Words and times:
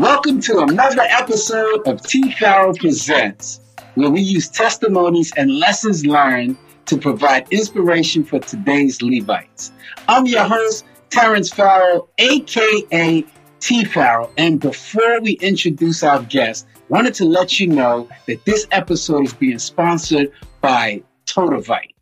Welcome 0.00 0.40
to 0.40 0.60
another 0.60 1.02
episode 1.02 1.86
of 1.86 2.00
T. 2.00 2.32
Farrell 2.32 2.72
Presents, 2.72 3.60
where 3.96 4.08
we 4.08 4.22
use 4.22 4.48
testimonies 4.48 5.30
and 5.36 5.58
lessons 5.58 6.06
learned 6.06 6.56
to 6.86 6.96
provide 6.96 7.46
inspiration 7.52 8.24
for 8.24 8.38
today's 8.38 9.02
Levites. 9.02 9.72
I'm 10.08 10.24
your 10.24 10.44
host, 10.44 10.86
Terrence 11.10 11.52
Farrell, 11.52 12.08
aka 12.16 13.26
T. 13.60 13.84
Farrell, 13.84 14.32
and 14.38 14.58
before 14.58 15.20
we 15.20 15.32
introduce 15.32 16.02
our 16.02 16.22
guest, 16.22 16.66
wanted 16.88 17.12
to 17.16 17.26
let 17.26 17.60
you 17.60 17.66
know 17.66 18.08
that 18.26 18.42
this 18.46 18.66
episode 18.70 19.26
is 19.26 19.34
being 19.34 19.58
sponsored 19.58 20.32
by 20.62 21.02
Todavite. 21.26 21.92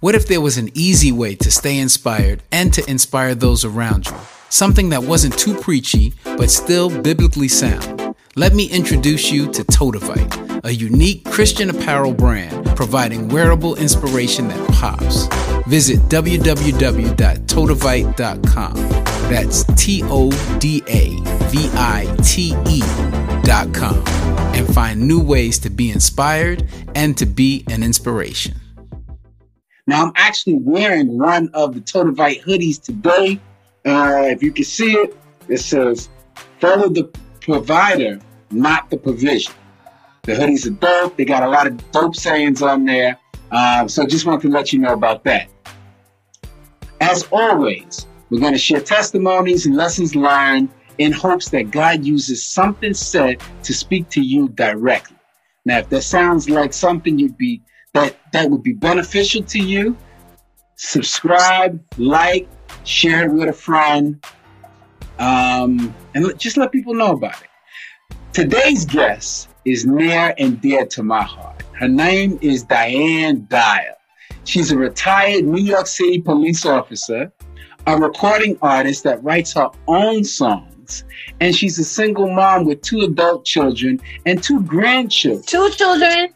What 0.00 0.14
if 0.14 0.28
there 0.28 0.40
was 0.40 0.56
an 0.56 0.70
easy 0.72 1.12
way 1.12 1.34
to 1.34 1.50
stay 1.50 1.78
inspired 1.78 2.42
and 2.50 2.72
to 2.72 2.90
inspire 2.90 3.34
those 3.34 3.66
around 3.66 4.06
you? 4.06 4.16
Something 4.50 4.90
that 4.90 5.02
wasn't 5.04 5.38
too 5.38 5.54
preachy, 5.54 6.12
but 6.24 6.50
still 6.50 6.90
biblically 7.02 7.46
sound. 7.46 8.16
Let 8.34 8.52
me 8.52 8.68
introduce 8.68 9.30
you 9.30 9.46
to 9.52 9.62
Todavite, 9.62 10.64
a 10.64 10.74
unique 10.74 11.24
Christian 11.24 11.70
apparel 11.70 12.12
brand 12.12 12.66
providing 12.74 13.28
wearable 13.28 13.76
inspiration 13.76 14.48
that 14.48 14.68
pops. 14.72 15.28
Visit 15.68 16.00
www.todavite.com. 16.08 18.74
That's 19.30 19.62
T 19.80 20.02
O 20.06 20.30
D 20.58 20.82
A 20.88 21.20
V 21.50 21.70
I 21.74 22.12
T 22.24 22.56
E.com 22.66 24.02
and 24.56 24.74
find 24.74 25.06
new 25.06 25.22
ways 25.22 25.60
to 25.60 25.70
be 25.70 25.92
inspired 25.92 26.68
and 26.96 27.16
to 27.18 27.24
be 27.24 27.64
an 27.70 27.84
inspiration. 27.84 28.56
Now, 29.86 30.06
I'm 30.06 30.12
actually 30.16 30.54
wearing 30.54 31.18
one 31.18 31.50
of 31.54 31.74
the 31.74 31.80
Todavite 31.80 32.42
hoodies 32.42 32.82
today. 32.82 33.38
Uh, 33.86 34.24
if 34.26 34.42
you 34.42 34.52
can 34.52 34.64
see 34.64 34.92
it, 34.92 35.16
it 35.48 35.58
says, 35.58 36.08
follow 36.58 36.88
the 36.88 37.04
provider, 37.40 38.20
not 38.50 38.90
the 38.90 38.96
provision. 38.96 39.54
The 40.22 40.32
hoodies 40.32 40.66
are 40.66 40.70
dope. 40.70 41.16
They 41.16 41.24
got 41.24 41.42
a 41.42 41.48
lot 41.48 41.66
of 41.66 41.90
dope 41.92 42.14
sayings 42.14 42.62
on 42.62 42.84
there. 42.84 43.18
Uh, 43.50 43.88
so 43.88 44.06
just 44.06 44.26
wanted 44.26 44.42
to 44.42 44.48
let 44.48 44.72
you 44.72 44.78
know 44.78 44.92
about 44.92 45.24
that. 45.24 45.48
As 47.00 47.26
always, 47.32 48.06
we're 48.28 48.40
going 48.40 48.52
to 48.52 48.58
share 48.58 48.80
testimonies 48.80 49.66
and 49.66 49.76
lessons 49.76 50.14
learned 50.14 50.68
in 50.98 51.12
hopes 51.12 51.48
that 51.48 51.70
God 51.70 52.04
uses 52.04 52.44
something 52.44 52.92
said 52.92 53.42
to 53.62 53.72
speak 53.72 54.10
to 54.10 54.20
you 54.20 54.50
directly. 54.50 55.16
Now, 55.64 55.78
if 55.78 55.88
that 55.88 56.02
sounds 56.02 56.50
like 56.50 56.72
something 56.72 57.18
you'd 57.18 57.38
be 57.38 57.62
that 57.94 58.16
that 58.32 58.48
would 58.50 58.62
be 58.62 58.72
beneficial 58.72 59.42
to 59.42 59.58
you, 59.58 59.96
subscribe, 60.76 61.82
like, 61.98 62.48
share 62.84 63.26
it 63.26 63.32
with 63.32 63.48
a 63.48 63.52
friend, 63.52 64.24
um, 65.18 65.94
and 66.14 66.38
just 66.38 66.56
let 66.56 66.72
people 66.72 66.94
know 66.94 67.12
about 67.12 67.40
it. 67.42 67.48
Today's 68.32 68.84
guest 68.84 69.48
is 69.64 69.84
near 69.84 70.34
and 70.38 70.60
dear 70.60 70.86
to 70.86 71.02
my 71.02 71.22
heart. 71.22 71.62
Her 71.72 71.88
name 71.88 72.38
is 72.40 72.62
Diane 72.62 73.46
Dyer. 73.48 73.94
She's 74.44 74.72
a 74.72 74.76
retired 74.76 75.44
New 75.44 75.62
York 75.62 75.86
City 75.86 76.20
police 76.20 76.64
officer, 76.64 77.32
a 77.86 77.96
recording 77.96 78.58
artist 78.62 79.04
that 79.04 79.22
writes 79.22 79.52
her 79.54 79.68
own 79.86 80.24
songs, 80.24 81.04
and 81.40 81.54
she's 81.54 81.78
a 81.78 81.84
single 81.84 82.30
mom 82.30 82.64
with 82.64 82.82
two 82.82 83.00
adult 83.00 83.44
children 83.44 84.00
and 84.26 84.42
two 84.42 84.62
grandchildren. 84.62 85.44
Two 85.46 85.70
children 85.70 86.34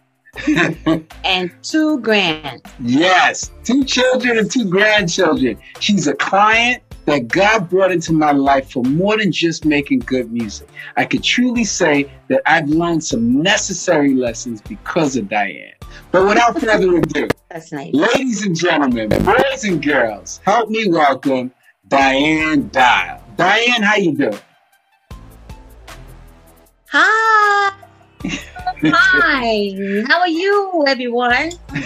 and 1.24 1.50
two 1.62 1.98
grand. 2.00 2.62
Yes, 2.80 3.50
two 3.64 3.84
children 3.84 4.38
and 4.38 4.50
two 4.50 4.68
grandchildren. 4.68 5.58
She's 5.80 6.06
a 6.06 6.14
client 6.14 6.82
that 7.06 7.28
God 7.28 7.68
brought 7.68 7.92
into 7.92 8.12
my 8.12 8.32
life 8.32 8.70
for 8.70 8.82
more 8.82 9.18
than 9.18 9.30
just 9.30 9.64
making 9.64 9.98
good 10.00 10.32
music. 10.32 10.68
I 10.96 11.04
could 11.04 11.22
truly 11.22 11.64
say 11.64 12.10
that 12.28 12.40
I've 12.46 12.68
learned 12.68 13.04
some 13.04 13.42
necessary 13.42 14.14
lessons 14.14 14.62
because 14.62 15.16
of 15.16 15.28
Diane. 15.28 15.72
But 16.12 16.26
without 16.26 16.58
further 16.60 16.96
ado, 16.96 17.28
That's 17.50 17.72
nice. 17.72 17.92
ladies 17.92 18.46
and 18.46 18.56
gentlemen, 18.56 19.10
boys 19.10 19.64
and 19.64 19.82
girls, 19.84 20.40
help 20.46 20.70
me 20.70 20.88
welcome 20.90 21.52
Diane 21.88 22.68
Dial. 22.70 23.22
Diane, 23.36 23.82
how 23.82 23.96
you 23.96 24.16
doing? 24.16 24.38
Hi. 26.88 27.72
Hi. 28.86 30.04
How 30.06 30.20
are 30.20 30.28
you, 30.28 30.84
everyone? 30.86 31.50
you 31.72 31.82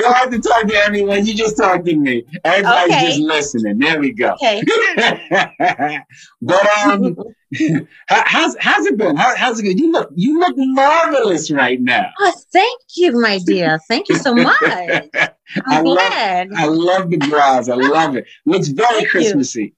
don't 0.00 0.14
have 0.16 0.30
to 0.30 0.40
talk 0.40 0.66
to 0.66 0.74
everyone. 0.74 1.26
You 1.26 1.34
just 1.34 1.56
talk 1.56 1.84
to 1.84 1.96
me. 1.96 2.24
Everybody's 2.44 2.94
Okay. 2.94 3.06
just 3.06 3.20
listening. 3.20 3.78
There 3.78 3.98
we 4.00 4.12
go. 4.12 4.34
Okay. 4.34 4.62
but 6.42 6.66
um, 6.84 7.16
how's 8.08 8.56
how's 8.60 8.86
it 8.86 8.96
been? 8.96 9.16
How, 9.16 9.34
how's 9.36 9.58
it 9.58 9.64
going? 9.64 9.78
You 9.78 9.90
look 9.92 10.10
you 10.14 10.38
look 10.38 10.54
marvelous 10.56 11.50
right 11.50 11.80
now. 11.80 12.10
Oh, 12.20 12.32
thank 12.52 12.80
you, 12.96 13.20
my 13.20 13.38
dear. 13.44 13.80
Thank 13.88 14.08
you 14.08 14.16
so 14.16 14.34
much. 14.34 14.56
I 14.62 15.30
I'm 15.66 15.84
love. 15.84 16.48
I 16.56 16.66
love 16.66 17.10
the 17.10 17.18
bras. 17.18 17.68
I 17.68 17.74
love 17.74 18.16
it. 18.16 18.26
Looks 18.46 18.68
very 18.68 18.88
Thank 18.88 19.02
you. 19.02 19.10
Christmassy. 19.10 19.74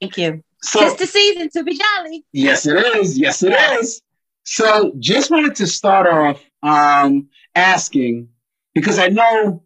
Thank 0.00 0.18
you. 0.18 0.42
So 0.64 0.86
It's 0.86 0.98
the 0.98 1.06
season 1.06 1.50
to 1.50 1.62
be 1.62 1.78
jolly. 1.78 2.24
yes, 2.32 2.66
it 2.66 2.76
is. 2.96 3.18
Yes, 3.18 3.42
it 3.42 3.52
is. 3.52 4.00
So 4.44 4.92
just 4.98 5.30
wanted 5.30 5.54
to 5.56 5.66
start 5.66 6.06
off 6.06 6.42
um 6.62 7.28
asking 7.54 8.28
because 8.74 8.98
I 8.98 9.08
know 9.08 9.62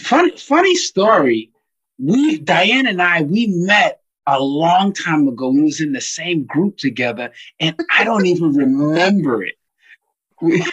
funny 0.00 0.36
funny 0.36 0.74
story. 0.74 1.52
We 1.98 2.38
Diane 2.38 2.86
and 2.88 3.00
I 3.00 3.22
we 3.22 3.46
met 3.46 4.00
a 4.26 4.40
long 4.40 4.92
time 4.92 5.28
ago. 5.28 5.48
We 5.50 5.62
was 5.62 5.80
in 5.80 5.92
the 5.92 6.00
same 6.00 6.44
group 6.44 6.76
together, 6.76 7.30
and 7.60 7.78
I 7.96 8.02
don't 8.04 8.26
even 8.26 8.52
remember 8.64 9.44
it. 9.44 9.54
We, 10.40 10.64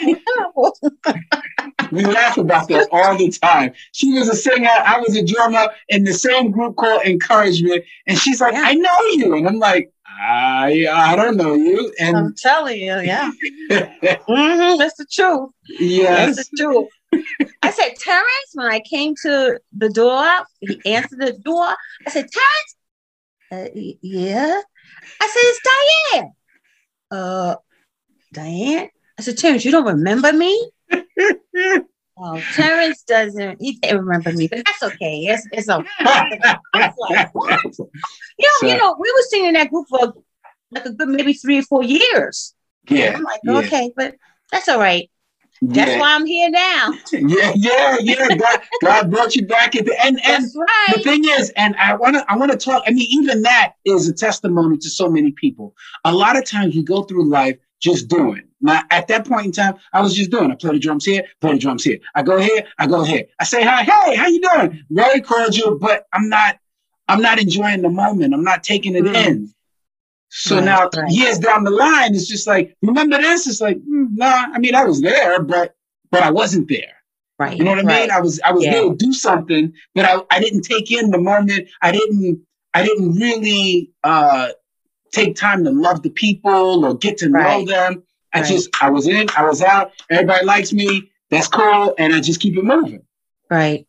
we 1.91 2.05
laugh 2.05 2.37
about 2.37 2.67
that 2.69 2.87
all 2.91 3.17
the 3.17 3.29
time. 3.29 3.73
She 3.91 4.13
was 4.13 4.29
a 4.29 4.35
singer, 4.35 4.69
I 4.69 4.99
was 4.99 5.15
a 5.15 5.25
drummer 5.25 5.67
in 5.89 6.03
the 6.03 6.13
same 6.13 6.51
group 6.51 6.75
called 6.75 7.03
Encouragement, 7.05 7.83
and 8.07 8.17
she's 8.17 8.39
like, 8.41 8.53
Yeah. 8.53 8.63
"I 8.65 8.73
know 8.75 8.97
you," 9.13 9.35
and 9.35 9.47
I'm 9.47 9.59
like, 9.59 9.91
"I 10.07 10.87
I 10.91 11.15
don't 11.15 11.37
know 11.37 11.53
you," 11.55 11.93
And 11.99 12.17
I'm 12.17 12.35
telling 12.35 12.79
you, 12.79 12.99
yeah. 12.99 13.31
hmm 13.69 14.77
that's 14.77 14.95
the 14.95 15.05
truth. 15.11 15.49
yes, 15.67 16.35
That's 16.35 16.49
the 16.49 16.57
truth. 16.57 16.87
I 17.63 17.71
said, 17.71 17.95
Terrence, 17.99 18.51
when 18.53 18.67
I 18.67 18.79
came 18.79 19.15
to 19.23 19.59
the 19.75 19.89
door, 19.89 20.25
he 20.59 20.79
answered 20.85 21.19
the 21.19 21.33
door. 21.33 21.75
I 22.05 22.09
said, 22.09 22.27
Terrence? 22.31 22.75
Uh, 23.51 23.79
yeah. 24.01 24.61
I 25.21 25.27
said, 25.27 25.41
it's 25.43 25.59
Diane. 26.11 26.31
Uh, 27.09 27.55
Diane? 28.33 28.89
I 29.19 29.23
said, 29.23 29.37
Terrence, 29.37 29.65
you 29.65 29.71
don't 29.71 29.85
remember 29.85 30.31
me? 30.33 30.71
Oh, 32.19 32.41
Terrence 32.55 33.03
doesn't, 33.03 33.61
he 33.61 33.73
didn't 33.73 34.03
remember 34.03 34.33
me, 34.33 34.47
but 34.47 34.63
that's 34.65 34.81
okay. 34.81 35.19
It's, 35.25 35.47
it's 35.51 35.69
okay. 35.69 35.87
I 36.01 36.57
was 36.73 36.93
like, 36.97 37.29
what? 37.35 37.63
You 37.63 37.85
know, 38.39 38.47
So- 38.59 38.67
you 38.67 38.75
know, 38.75 38.95
we 38.99 39.11
were 39.11 39.21
singing 39.29 39.49
in 39.49 39.53
that 39.53 39.69
group 39.69 39.85
for 39.87 40.15
like 40.71 40.85
a 40.85 40.93
good 40.93 41.09
maybe 41.09 41.33
three 41.33 41.59
or 41.59 41.61
four 41.61 41.83
years. 41.83 42.55
yeah, 42.89 43.13
I'm 43.17 43.23
like, 43.23 43.41
yeah, 43.43 43.57
okay, 43.59 43.91
but 43.95 44.15
that's 44.51 44.67
all 44.67 44.79
right. 44.79 45.11
That's 45.61 45.91
yeah, 45.91 45.99
why 45.99 46.15
I'm 46.15 46.25
here 46.25 46.49
now. 46.49 46.91
yeah, 47.11 47.51
yeah, 47.55 47.97
yeah. 48.01 48.35
God, 48.35 48.61
God 48.81 49.11
brought 49.11 49.35
you 49.35 49.45
back 49.45 49.75
at 49.75 49.85
the 49.85 50.03
end, 50.03 50.19
and 50.25 50.43
That's 50.43 50.55
right. 50.55 50.95
the 50.97 51.03
thing 51.03 51.23
is, 51.23 51.51
and 51.55 51.75
I 51.75 51.93
want 51.95 52.15
to, 52.15 52.25
I 52.31 52.35
want 52.35 52.51
to 52.51 52.57
talk. 52.57 52.83
I 52.87 52.91
mean, 52.91 53.07
even 53.11 53.43
that 53.43 53.73
is 53.85 54.07
a 54.09 54.13
testimony 54.13 54.77
to 54.79 54.89
so 54.89 55.07
many 55.07 55.31
people. 55.33 55.75
A 56.03 56.13
lot 56.13 56.35
of 56.35 56.45
times 56.45 56.73
we 56.75 56.81
go 56.81 57.03
through 57.03 57.29
life 57.29 57.57
just 57.79 58.07
doing. 58.07 58.46
Now, 58.59 58.81
at 58.89 59.07
that 59.09 59.25
point 59.27 59.45
in 59.45 59.51
time, 59.51 59.75
I 59.93 60.01
was 60.01 60.15
just 60.15 60.31
doing. 60.31 60.51
I 60.51 60.55
play 60.55 60.71
the 60.71 60.79
drums 60.79 61.05
here, 61.05 61.23
play 61.41 61.53
the 61.53 61.59
drums 61.59 61.83
here. 61.83 61.99
I 62.15 62.23
go 62.23 62.39
here, 62.39 62.63
I 62.79 62.87
go 62.87 63.03
here. 63.03 63.25
I 63.39 63.43
say 63.43 63.63
hi, 63.63 63.83
hey, 63.83 64.15
how 64.15 64.27
you 64.27 64.41
doing? 64.41 64.83
Very 64.89 65.21
cordial, 65.21 65.77
but 65.77 66.07
I'm 66.13 66.27
not, 66.29 66.57
I'm 67.07 67.21
not 67.21 67.39
enjoying 67.39 67.83
the 67.83 67.89
moment. 67.89 68.33
I'm 68.33 68.43
not 68.43 68.63
taking 68.63 68.95
it 68.95 69.03
Mm. 69.05 69.27
in. 69.27 69.53
So 70.29 70.55
Right, 70.55 70.65
now, 70.65 70.89
right. 70.95 71.11
years 71.11 71.39
down 71.39 71.63
the 71.63 71.71
line, 71.71 72.13
it's 72.13 72.27
just 72.27 72.47
like, 72.47 72.75
remember 72.81 73.17
this? 73.17 73.47
It's 73.47 73.61
like, 73.61 73.77
mm, 73.77 74.07
nah. 74.11 74.47
I 74.53 74.59
mean, 74.59 74.75
I 74.75 74.83
was 74.83 75.01
there, 75.01 75.41
but 75.41 75.75
but 76.11 76.21
I 76.23 76.31
wasn't 76.31 76.67
there. 76.67 76.93
Right. 77.39 77.57
You 77.57 77.63
know 77.63 77.71
what 77.71 77.79
I 77.79 77.83
mean? 77.83 78.11
I 78.11 78.19
was 78.19 78.39
I 78.43 78.51
was 78.51 78.63
Yeah. 78.65 78.73
there 78.73 78.89
to 78.89 78.95
do 78.95 79.13
something, 79.13 79.71
but 79.93 80.05
I, 80.05 80.17
I 80.31 80.39
didn't 80.39 80.61
take 80.63 80.91
in 80.91 81.11
the 81.11 81.17
moment. 81.19 81.69
I 81.81 81.91
didn't 81.91 82.41
I 82.73 82.83
didn't 82.83 83.13
really 83.15 83.91
uh 84.03 84.49
take 85.13 85.35
time 85.35 85.63
to 85.63 85.69
love 85.71 86.01
the 86.01 86.09
people 86.09 86.83
or 86.85 86.95
get 86.95 87.17
to 87.19 87.29
know 87.29 87.63
them. 87.65 88.03
I 88.37 88.41
Right. 88.41 88.49
just 88.49 88.69
I 88.81 88.89
was 88.89 89.07
in, 89.07 89.27
I 89.35 89.43
was 89.43 89.61
out, 89.61 89.91
everybody 90.09 90.45
likes 90.45 90.71
me, 90.71 91.11
that's 91.29 91.47
cool, 91.47 91.95
and 91.97 92.13
I 92.13 92.21
just 92.21 92.39
keep 92.39 92.57
it 92.57 92.63
moving. 92.63 93.01
Right. 93.49 93.87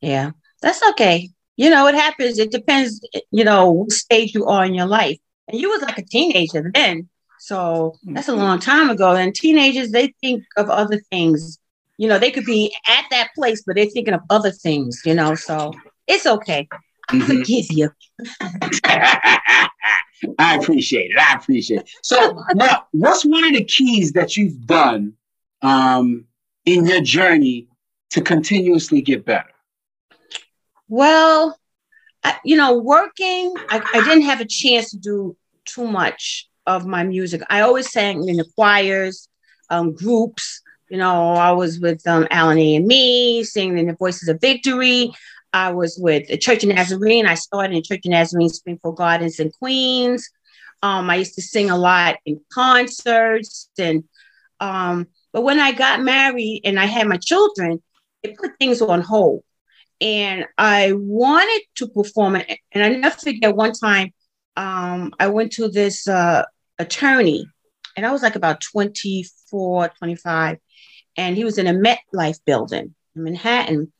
Yeah. 0.00 0.30
That's 0.62 0.82
okay. 0.90 1.30
You 1.56 1.70
know, 1.70 1.86
it 1.86 1.94
happens. 1.94 2.38
It 2.38 2.50
depends, 2.50 3.00
you 3.30 3.44
know, 3.44 3.70
what 3.70 3.92
stage 3.92 4.34
you 4.34 4.46
are 4.46 4.64
in 4.64 4.74
your 4.74 4.86
life. 4.86 5.18
And 5.48 5.60
you 5.60 5.70
was 5.70 5.82
like 5.82 5.98
a 5.98 6.02
teenager 6.04 6.70
then. 6.74 7.08
So 7.38 7.94
that's 8.04 8.28
a 8.28 8.34
long 8.34 8.58
time 8.58 8.90
ago. 8.90 9.14
And 9.14 9.34
teenagers, 9.34 9.90
they 9.90 10.14
think 10.20 10.44
of 10.56 10.68
other 10.68 10.98
things. 11.10 11.58
You 11.98 12.08
know, 12.08 12.18
they 12.18 12.30
could 12.30 12.44
be 12.44 12.74
at 12.88 13.04
that 13.10 13.28
place, 13.34 13.62
but 13.66 13.76
they're 13.76 13.86
thinking 13.86 14.14
of 14.14 14.20
other 14.28 14.50
things, 14.50 15.02
you 15.04 15.14
know. 15.14 15.34
So 15.34 15.72
it's 16.06 16.26
okay. 16.26 16.68
I 17.08 17.14
mm-hmm. 17.14 17.26
forgive 17.26 17.66
you. 17.70 17.90
I 20.38 20.56
appreciate 20.56 21.10
it. 21.10 21.18
I 21.18 21.34
appreciate 21.34 21.80
it. 21.80 21.90
So 22.02 22.42
now, 22.54 22.86
what's 22.92 23.24
one 23.24 23.44
of 23.44 23.52
the 23.52 23.64
keys 23.64 24.12
that 24.12 24.36
you've 24.36 24.66
done 24.66 25.14
um, 25.62 26.26
in 26.64 26.86
your 26.86 27.00
journey 27.00 27.68
to 28.10 28.20
continuously 28.20 29.02
get 29.02 29.24
better? 29.24 29.50
Well, 30.88 31.58
I, 32.24 32.38
you 32.44 32.56
know, 32.56 32.78
working, 32.78 33.54
I, 33.68 33.82
I 33.94 34.04
didn't 34.04 34.22
have 34.22 34.40
a 34.40 34.46
chance 34.46 34.90
to 34.90 34.98
do 34.98 35.36
too 35.64 35.86
much 35.86 36.48
of 36.66 36.86
my 36.86 37.02
music. 37.04 37.42
I 37.50 37.60
always 37.60 37.90
sang 37.90 38.28
in 38.28 38.36
the 38.36 38.46
choirs, 38.56 39.28
um, 39.70 39.94
groups. 39.94 40.62
You 40.88 40.98
know, 40.98 41.32
I 41.32 41.50
was 41.50 41.80
with 41.80 42.06
um, 42.06 42.28
Alan 42.30 42.58
A. 42.58 42.76
and 42.76 42.86
me, 42.86 43.42
singing 43.42 43.78
in 43.78 43.86
the 43.86 43.94
Voices 43.94 44.28
of 44.28 44.40
Victory. 44.40 45.12
I 45.56 45.70
was 45.70 45.98
with 45.98 46.28
the 46.28 46.36
Church 46.36 46.64
of 46.64 46.68
Nazarene. 46.68 47.26
I 47.26 47.32
started 47.32 47.74
in 47.74 47.82
Church 47.82 48.04
of 48.04 48.10
Nazarene, 48.10 48.50
Springfield 48.50 48.98
Gardens 48.98 49.40
in 49.40 49.50
Queens. 49.50 50.28
Um, 50.82 51.08
I 51.08 51.16
used 51.16 51.34
to 51.36 51.40
sing 51.40 51.70
a 51.70 51.78
lot 51.78 52.16
in 52.26 52.42
concerts, 52.52 53.70
and 53.78 54.04
um, 54.60 55.06
but 55.32 55.44
when 55.44 55.58
I 55.58 55.72
got 55.72 56.02
married 56.02 56.60
and 56.66 56.78
I 56.78 56.84
had 56.84 57.08
my 57.08 57.16
children, 57.16 57.82
it 58.22 58.36
put 58.36 58.58
things 58.58 58.82
on 58.82 59.00
hold. 59.00 59.44
And 59.98 60.44
I 60.58 60.92
wanted 60.92 61.62
to 61.76 61.88
perform 61.88 62.36
and 62.36 62.84
I 62.84 62.90
never 62.90 63.16
forget 63.16 63.56
one 63.56 63.72
time 63.72 64.12
um, 64.58 65.14
I 65.18 65.28
went 65.28 65.52
to 65.52 65.70
this 65.70 66.06
uh, 66.06 66.44
attorney, 66.78 67.46
and 67.96 68.04
I 68.04 68.12
was 68.12 68.22
like 68.22 68.36
about 68.36 68.60
24, 68.60 69.88
25, 69.88 70.58
and 71.16 71.34
he 71.34 71.44
was 71.44 71.56
in 71.56 71.66
a 71.66 71.72
MetLife 71.72 72.40
building 72.44 72.94
in 73.14 73.22
Manhattan. 73.22 73.90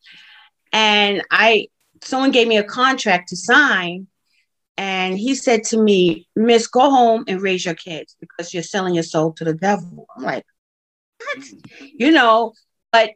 And 0.77 1.23
I, 1.31 1.69
someone 2.05 2.33
gave 2.33 2.47
me 2.47 2.59
a 2.59 2.63
contract 2.63 3.31
to 3.31 3.37
sign, 3.37 4.09
and 4.77 5.19
he 5.19 5.35
said 5.35 5.65
to 5.65 5.83
me, 5.83 6.29
Miss, 6.37 6.67
go 6.67 6.91
home 6.91 7.25
and 7.29 7.41
raise 7.41 7.65
your 7.65 7.75
kids 7.75 8.15
because 8.21 8.53
you're 8.53 8.63
selling 8.63 8.93
your 8.93 9.03
soul 9.03 9.33
to 9.39 9.45
the 9.45 9.55
devil. 9.55 10.07
I'm 10.15 10.23
like, 10.23 10.45
what? 11.19 11.45
You 11.81 12.11
know, 12.11 12.53
but 12.93 13.13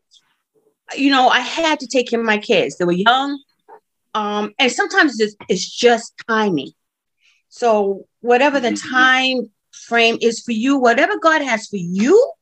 you 0.96 1.10
know, 1.10 1.28
I 1.28 1.40
had 1.40 1.80
to 1.80 1.86
take 1.86 2.08
care 2.08 2.18
of 2.18 2.24
my 2.24 2.38
kids. 2.38 2.78
They 2.78 2.86
were 2.86 2.92
young. 2.92 3.38
Um, 4.14 4.54
and 4.58 4.72
sometimes 4.72 5.20
it's, 5.20 5.36
it's 5.50 5.68
just 5.68 6.14
timing. 6.26 6.70
So 7.50 8.06
whatever 8.20 8.58
the 8.58 8.70
mm-hmm. 8.70 8.90
time 8.90 9.50
frame 9.70 10.16
is 10.22 10.40
for 10.40 10.52
you, 10.52 10.78
whatever 10.78 11.18
God 11.18 11.42
has 11.42 11.66
for 11.66 11.76
you, 11.76 12.32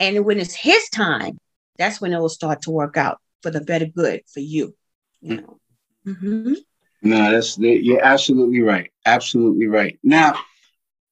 and 0.00 0.24
when 0.24 0.40
it's 0.40 0.54
his 0.56 0.88
time, 0.88 1.38
that's 1.78 2.00
when 2.00 2.12
it 2.12 2.18
will 2.18 2.28
start 2.28 2.62
to 2.62 2.72
work 2.72 2.96
out 2.96 3.20
for 3.42 3.50
the 3.50 3.60
better 3.60 3.86
good 3.86 4.22
for 4.32 4.40
you. 4.40 4.74
You 5.20 5.36
know. 5.36 5.60
Mm-hmm. 6.06 6.54
No, 7.02 7.30
that's 7.32 7.58
you're 7.58 8.04
absolutely 8.04 8.60
right. 8.60 8.90
Absolutely 9.06 9.66
right. 9.66 9.98
Now, 10.02 10.34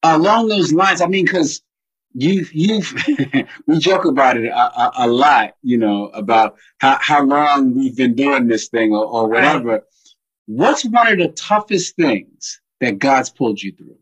along 0.02 0.48
those 0.48 0.72
lines, 0.72 1.00
I 1.00 1.06
mean, 1.06 1.24
because 1.24 1.62
you've 2.14 2.52
you've 2.52 2.92
we 3.66 3.78
joke 3.78 4.04
about 4.04 4.36
it 4.36 4.46
a, 4.46 4.56
a, 4.56 4.92
a, 4.98 5.06
lot, 5.06 5.54
you 5.62 5.78
know, 5.78 6.08
about 6.08 6.56
how, 6.78 6.98
how 7.00 7.22
long 7.22 7.74
we've 7.74 7.96
been 7.96 8.14
doing 8.14 8.46
this 8.46 8.68
thing 8.68 8.92
or, 8.92 9.04
or 9.04 9.28
whatever. 9.28 9.68
Right. 9.68 9.82
What's 10.46 10.84
one 10.84 11.08
of 11.08 11.18
the 11.18 11.28
toughest 11.28 11.96
things 11.96 12.60
that 12.80 12.98
God's 12.98 13.30
pulled 13.30 13.62
you 13.62 13.72
through? 13.72 13.96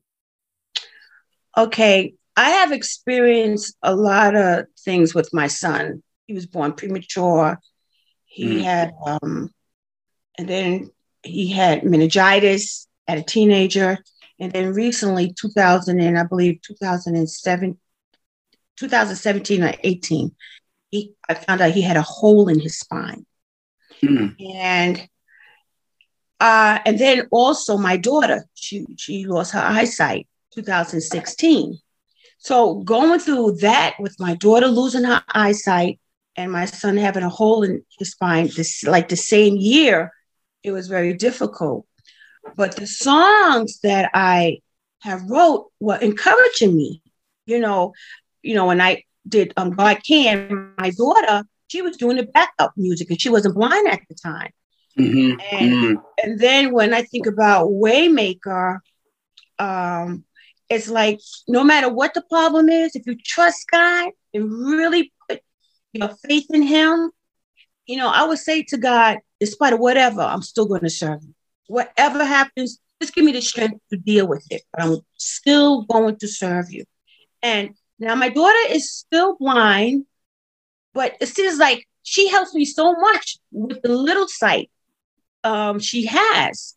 Okay, 1.57 2.15
I 2.37 2.51
have 2.51 2.73
experienced 2.73 3.77
a 3.83 3.95
lot 3.95 4.37
of 4.37 4.67
things 4.79 5.15
with 5.15 5.33
my 5.33 5.47
son. 5.47 6.03
He 6.27 6.35
was 6.35 6.47
born 6.47 6.73
premature. 6.73 7.59
He 8.37 8.59
mm. 8.59 8.65
had, 8.65 8.95
um, 9.07 9.49
and 10.37 10.47
then 10.47 10.91
he 11.23 11.51
had 11.51 11.85
meningitis 11.85 12.87
at 13.09 13.17
a 13.17 13.23
teenager. 13.23 13.97
And 14.39 14.53
then 14.53 14.75
recently, 14.75 15.33
2000 15.33 15.99
and 15.99 16.19
I 16.19 16.25
believe 16.25 16.61
2007, 16.61 17.79
2017 18.77 19.63
or 19.63 19.73
18, 19.83 20.35
he, 20.91 21.15
I 21.27 21.33
found 21.33 21.63
out 21.63 21.71
he 21.71 21.81
had 21.81 21.97
a 21.97 22.03
hole 22.03 22.51
in 22.51 22.61
his 22.61 22.79
spine. 22.79 23.25
Mm. 24.03 24.37
And 24.55 25.09
uh, 26.39 26.79
and 26.85 26.99
then 26.99 27.29
also 27.31 27.79
my 27.79 27.97
daughter, 27.97 28.45
she 28.53 28.85
she 28.99 29.25
lost 29.25 29.53
her 29.53 29.61
eyesight 29.61 30.29
2016. 30.55 31.79
So 32.37 32.75
going 32.75 33.19
through 33.19 33.57
that 33.63 33.95
with 33.99 34.21
my 34.21 34.35
daughter 34.35 34.67
losing 34.67 35.05
her 35.05 35.23
eyesight 35.27 35.99
and 36.37 36.53
my 36.53 36.67
son 36.67 36.97
having 36.97 37.23
a 37.23 37.29
hole 37.29 37.63
in 37.63 37.85
his 37.99 38.13
spine, 38.13 38.51
this 38.55 38.85
like 38.85 39.09
the 39.09 39.17
same 39.17 39.57
year, 39.57 40.13
it 40.63 40.71
was 40.71 40.89
very 40.89 41.15
difficult. 41.15 41.87
But 42.57 42.77
the 42.77 42.87
songs 42.87 43.81
that 43.83 44.11
I 44.15 44.61
have 45.01 45.23
wrote 45.29 45.71
were 45.81 45.97
encouraging 45.97 46.77
me. 46.77 47.03
You 47.47 47.61
know, 47.61 47.95
you 48.43 48.55
know, 48.55 48.67
when 48.67 48.81
I 48.81 49.05
did 49.27 49.53
um, 49.57 49.71
God 49.71 49.99
Can, 50.07 50.73
my 50.79 50.91
daughter, 50.91 51.45
she 51.69 51.83
was 51.83 51.97
doing 51.97 52.17
the 52.17 52.25
backup 52.25 52.73
music 52.77 53.11
and 53.11 53.21
she 53.21 53.29
wasn't 53.29 53.55
blind 53.55 53.89
at 53.89 54.01
the 54.09 54.15
time. 54.15 54.51
Mm-hmm. 54.99 55.41
And, 55.53 55.73
mm-hmm. 55.73 55.95
and 56.23 56.41
then 56.41 56.73
when 56.73 56.95
I 56.95 57.03
think 57.03 57.27
about 57.27 57.69
Waymaker, 57.69 58.79
um, 59.59 60.25
it's 60.69 60.89
like 60.89 61.21
no 61.49 61.63
matter 61.63 61.89
what 61.89 62.15
the 62.15 62.23
problem 62.23 62.69
is, 62.69 62.97
if 62.97 63.07
you 63.07 63.17
trust 63.17 63.67
God 63.71 64.11
and 64.35 64.51
really 64.51 65.13
your 65.99 66.15
faith 66.29 66.47
in 66.51 66.63
Him, 66.63 67.11
you 67.87 67.97
know, 67.97 68.09
I 68.09 68.25
would 68.25 68.39
say 68.39 68.63
to 68.65 68.77
God, 68.77 69.19
despite 69.41 69.73
of 69.73 69.81
whatever, 69.81 70.21
I'm 70.21 70.43
still 70.43 70.67
going 70.67 70.83
to 70.83 70.91
serve 70.91 71.23
you. 71.23 71.35
Whatever 71.69 72.25
happens, 72.25 72.79
just 73.01 73.15
give 73.15 73.25
me 73.25 73.33
the 73.33 73.41
strength 73.41 73.81
to 73.91 73.97
deal 73.97 74.27
with 74.27 74.47
it. 74.51 74.63
But 74.73 74.83
I'm 74.83 74.97
still 75.17 75.83
going 75.83 76.17
to 76.17 76.29
serve 76.29 76.71
you. 76.71 76.85
And 77.43 77.71
now 77.99 78.15
my 78.15 78.29
daughter 78.29 78.71
is 78.71 78.91
still 78.91 79.37
blind, 79.39 80.07
but 80.95 81.17
it 81.21 81.27
seems 81.27 81.59
like 81.59 81.87
she 82.03 82.29
helps 82.29 82.55
me 82.55 82.65
so 82.65 82.93
much 82.95 83.39
with 83.51 83.83
the 83.83 83.89
little 83.93 84.29
sight 84.29 84.71
um, 85.45 85.79
she 85.79 86.07
has. 86.07 86.75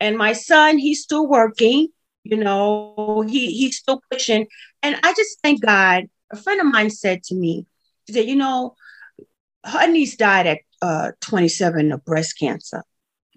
And 0.00 0.16
my 0.18 0.32
son, 0.32 0.78
he's 0.78 1.02
still 1.02 1.26
working, 1.26 1.88
you 2.24 2.36
know, 2.36 3.24
he, 3.28 3.52
he's 3.52 3.78
still 3.78 4.02
pushing. 4.10 4.46
And 4.82 4.96
I 5.02 5.14
just 5.14 5.40
thank 5.42 5.62
God. 5.62 6.04
A 6.32 6.36
friend 6.36 6.60
of 6.60 6.66
mine 6.66 6.90
said 6.90 7.22
to 7.24 7.34
me, 7.34 7.66
she 8.06 8.12
said, 8.14 8.26
you 8.26 8.36
know, 8.36 8.76
her 9.64 9.90
niece 9.90 10.16
died 10.16 10.46
at 10.46 10.58
uh, 10.82 11.12
27 11.20 11.92
of 11.92 12.04
breast 12.04 12.38
cancer. 12.38 12.82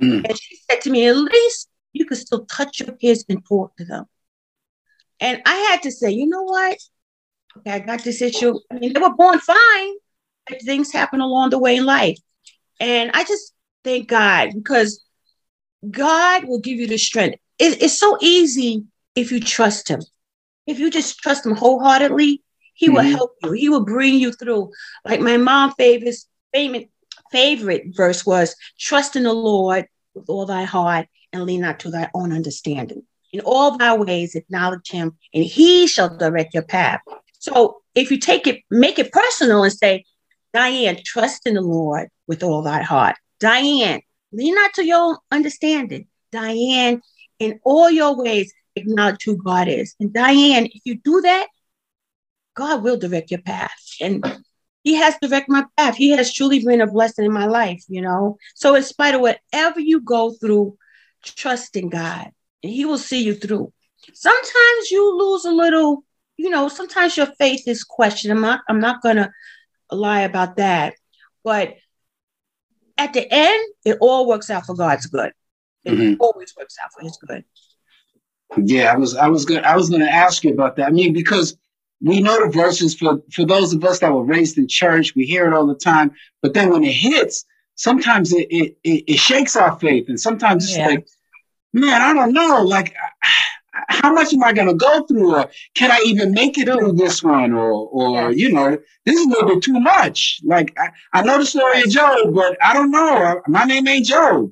Mm. 0.01 0.27
And 0.27 0.39
she 0.39 0.57
said 0.69 0.81
to 0.81 0.89
me, 0.89 1.07
at 1.07 1.15
least 1.15 1.69
you 1.93 2.05
can 2.05 2.17
still 2.17 2.45
touch 2.45 2.79
your 2.79 2.95
kids 2.95 3.25
and 3.29 3.43
talk 3.45 3.75
to 3.77 3.85
them. 3.85 4.05
And 5.19 5.41
I 5.45 5.55
had 5.55 5.83
to 5.83 5.91
say, 5.91 6.11
you 6.11 6.27
know 6.27 6.43
what? 6.43 6.77
Okay, 7.57 7.71
I 7.71 7.79
got 7.79 8.03
this 8.03 8.21
issue. 8.21 8.57
I 8.71 8.75
mean, 8.75 8.93
they 8.93 9.01
were 9.01 9.15
born 9.15 9.39
fine, 9.39 9.93
but 10.47 10.61
things 10.61 10.93
happen 10.93 11.19
along 11.19 11.49
the 11.49 11.59
way 11.59 11.75
in 11.75 11.85
life. 11.85 12.17
And 12.79 13.11
I 13.13 13.23
just 13.23 13.53
thank 13.83 14.07
God 14.07 14.51
because 14.53 15.03
God 15.89 16.45
will 16.45 16.59
give 16.59 16.79
you 16.79 16.87
the 16.87 16.97
strength. 16.97 17.39
It, 17.57 17.81
it's 17.81 17.99
so 17.99 18.17
easy 18.21 18.85
if 19.15 19.31
you 19.31 19.39
trust 19.39 19.89
Him. 19.89 20.01
If 20.67 20.79
you 20.79 20.89
just 20.89 21.19
trust 21.19 21.45
Him 21.45 21.55
wholeheartedly, 21.55 22.43
He 22.79 22.87
mm-hmm. 22.87 22.95
will 22.95 23.03
help 23.03 23.31
you. 23.43 23.51
He 23.51 23.67
will 23.67 23.83
bring 23.83 24.15
you 24.15 24.31
through. 24.31 24.71
Like 25.03 25.19
my 25.19 25.35
mom 25.35 25.73
favorite, 25.73 26.15
favorite, 26.53 26.89
favorite 27.29 27.87
verse 27.89 28.25
was, 28.25 28.55
trust 28.79 29.17
in 29.17 29.23
the 29.23 29.33
Lord 29.33 29.85
with 30.15 30.29
all 30.29 30.45
thy 30.45 30.63
heart 30.63 31.07
and 31.33 31.43
lean 31.43 31.59
not 31.59 31.81
to 31.81 31.91
thy 31.91 32.09
own 32.13 32.31
understanding. 32.31 33.03
In 33.33 33.41
all 33.41 33.77
thy 33.77 33.97
ways, 33.97 34.33
acknowledge 34.33 34.89
him, 34.89 35.17
and 35.33 35.43
he 35.43 35.87
shall 35.87 36.15
direct 36.17 36.53
your 36.53 36.63
path. 36.63 37.01
So 37.39 37.81
if 37.95 38.11
you 38.11 38.17
take 38.17 38.47
it, 38.47 38.61
make 38.71 38.97
it 38.97 39.11
personal 39.11 39.63
and 39.63 39.73
say, 39.73 40.05
Diane, 40.53 40.99
trust 41.05 41.45
in 41.45 41.55
the 41.55 41.61
Lord 41.61 42.07
with 42.27 42.43
all 42.43 42.61
thy 42.61 42.81
heart. 42.81 43.17
Diane, 43.41 44.01
lean 44.31 44.55
not 44.55 44.73
to 44.75 44.85
your 44.85 45.19
understanding. 45.31 46.07
Diane, 46.31 47.01
in 47.39 47.59
all 47.65 47.91
your 47.91 48.15
ways, 48.15 48.53
acknowledge 48.77 49.25
who 49.25 49.35
God 49.35 49.67
is. 49.67 49.95
And 49.99 50.13
Diane, 50.13 50.67
if 50.67 50.81
you 50.85 50.95
do 50.95 51.19
that, 51.21 51.47
God 52.59 52.83
will 52.83 52.97
direct 52.97 53.31
your 53.31 53.41
path. 53.41 53.79
And 54.01 54.43
He 54.83 54.95
has 54.95 55.15
directed 55.21 55.49
my 55.49 55.65
path. 55.77 55.95
He 55.95 56.09
has 56.11 56.33
truly 56.33 56.63
been 56.63 56.81
a 56.81 56.91
blessing 56.91 57.25
in 57.25 57.31
my 57.31 57.45
life, 57.45 57.83
you 57.87 58.01
know. 58.01 58.37
So, 58.53 58.75
in 58.75 58.83
spite 58.83 59.15
of 59.15 59.21
whatever 59.21 59.79
you 59.79 60.01
go 60.01 60.31
through, 60.31 60.77
trust 61.23 61.75
in 61.77 61.89
God, 61.89 62.31
and 62.61 62.71
He 62.71 62.85
will 62.85 62.97
see 62.97 63.23
you 63.23 63.33
through. 63.33 63.71
Sometimes 64.13 64.91
you 64.91 65.17
lose 65.17 65.45
a 65.45 65.51
little, 65.51 66.03
you 66.37 66.49
know, 66.49 66.67
sometimes 66.67 67.15
your 67.15 67.27
faith 67.37 67.67
is 67.67 67.83
questioned. 67.83 68.33
I'm 68.33 68.41
not, 68.41 68.61
I'm 68.67 68.79
not 68.79 69.01
gonna 69.01 69.31
lie 69.91 70.21
about 70.21 70.57
that. 70.57 70.95
But 71.43 71.75
at 72.97 73.13
the 73.13 73.25
end, 73.31 73.73
it 73.85 73.97
all 74.01 74.27
works 74.27 74.49
out 74.49 74.65
for 74.65 74.75
God's 74.75 75.05
good. 75.05 75.31
It 75.85 75.91
mm-hmm. 75.91 76.21
always 76.21 76.53
works 76.57 76.75
out 76.83 76.91
for 76.93 77.01
His 77.01 77.17
good. 77.25 77.45
Yeah, 78.57 78.91
I 78.91 78.97
was, 78.97 79.15
I 79.15 79.27
was 79.27 79.45
good. 79.45 79.63
I 79.63 79.75
was 79.75 79.89
going 79.89 80.01
to 80.01 80.11
ask 80.11 80.43
you 80.43 80.51
about 80.51 80.75
that. 80.77 80.87
I 80.87 80.89
mean, 80.89 81.13
because 81.13 81.55
we 82.01 82.21
know 82.21 82.45
the 82.45 82.51
verses 82.51 82.95
for 82.95 83.21
for 83.31 83.45
those 83.45 83.73
of 83.73 83.83
us 83.83 83.99
that 83.99 84.13
were 84.13 84.23
raised 84.23 84.57
in 84.57 84.67
church, 84.67 85.15
we 85.15 85.25
hear 85.25 85.47
it 85.47 85.53
all 85.53 85.67
the 85.67 85.75
time. 85.75 86.11
But 86.41 86.53
then 86.53 86.69
when 86.71 86.83
it 86.83 86.93
hits, 86.93 87.45
sometimes 87.75 88.33
it 88.33 88.47
it, 88.49 88.77
it, 88.83 89.03
it 89.07 89.17
shakes 89.19 89.55
our 89.55 89.77
faith, 89.79 90.05
and 90.09 90.19
sometimes 90.19 90.65
it's 90.65 90.77
Yeah. 90.77 90.87
like, 90.87 91.07
man, 91.73 92.01
I 92.01 92.13
don't 92.13 92.33
know, 92.33 92.63
like. 92.63 92.95
How 93.87 94.11
much 94.11 94.33
am 94.33 94.43
I 94.43 94.51
going 94.51 94.67
to 94.67 94.73
go 94.73 95.05
through, 95.05 95.35
or 95.35 95.49
can 95.73 95.89
I 95.89 96.01
even 96.03 96.31
make 96.33 96.57
it 96.57 96.65
through 96.65 96.93
this 96.93 97.23
one, 97.23 97.53
or, 97.53 97.71
or 97.71 98.31
you 98.31 98.51
know, 98.51 98.77
this 99.05 99.15
is 99.15 99.25
a 99.25 99.29
little 99.29 99.47
bit 99.47 99.63
too 99.63 99.79
much. 99.79 100.41
Like 100.43 100.75
I, 100.77 100.89
I 101.13 101.21
know 101.21 101.37
the 101.37 101.45
story 101.45 101.83
of 101.83 101.89
Job, 101.89 102.33
but 102.33 102.57
I 102.61 102.73
don't 102.73 102.91
know. 102.91 103.41
My 103.47 103.63
name 103.63 103.87
ain't 103.87 104.05
Job. 104.05 104.51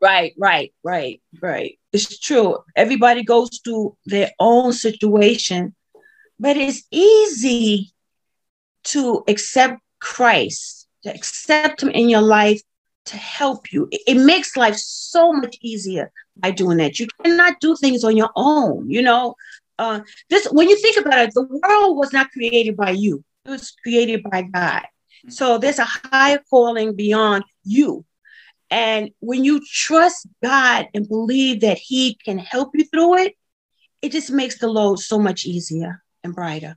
Right, 0.00 0.34
right, 0.38 0.72
right, 0.82 1.20
right. 1.40 1.78
It's 1.92 2.18
true. 2.18 2.58
Everybody 2.74 3.22
goes 3.22 3.60
through 3.62 3.96
their 4.06 4.32
own 4.40 4.72
situation, 4.72 5.74
but 6.38 6.56
it's 6.56 6.82
easy 6.90 7.92
to 8.84 9.24
accept 9.28 9.80
Christ, 10.00 10.88
to 11.02 11.14
accept 11.14 11.82
Him 11.82 11.90
in 11.90 12.08
your 12.08 12.22
life 12.22 12.60
to 13.06 13.16
help 13.16 13.72
you. 13.72 13.88
It, 13.90 14.16
makes 14.16 14.56
life 14.56 14.76
so 14.76 15.32
much 15.32 15.56
easier 15.60 16.10
by 16.36 16.50
doing 16.50 16.78
that. 16.78 16.98
You 16.98 17.06
cannot 17.22 17.60
do 17.60 17.76
things 17.76 18.04
on 18.04 18.16
your 18.16 18.30
own. 18.36 18.90
You 18.90 19.02
know, 19.02 19.34
uh, 19.78 20.00
this 20.28 20.46
when 20.50 20.68
you 20.68 20.76
think 20.76 20.96
about 20.98 21.20
it, 21.20 21.34
the 21.34 21.42
world 21.44 21.96
was 21.96 22.12
not 22.12 22.30
created 22.30 22.76
by 22.76 22.90
you; 22.90 23.24
it 23.44 23.50
was 23.50 23.72
created 23.82 24.22
by 24.24 24.42
God. 24.42 24.82
So 25.28 25.58
there's 25.58 25.78
a 25.78 25.84
higher 25.86 26.40
calling 26.50 26.94
beyond 26.94 27.44
you. 27.64 28.04
And 28.70 29.10
when 29.20 29.44
you 29.44 29.60
trust 29.64 30.26
God 30.42 30.88
and 30.92 31.08
believe 31.08 31.60
that 31.60 31.78
He 31.78 32.18
can 32.24 32.38
help 32.38 32.70
you 32.74 32.84
through 32.84 33.18
it, 33.18 33.34
it 34.02 34.12
just 34.12 34.30
makes 34.30 34.58
the 34.58 34.68
load 34.68 34.98
so 34.98 35.18
much 35.18 35.46
easier 35.46 36.02
and 36.26 36.34
brighter. 36.34 36.76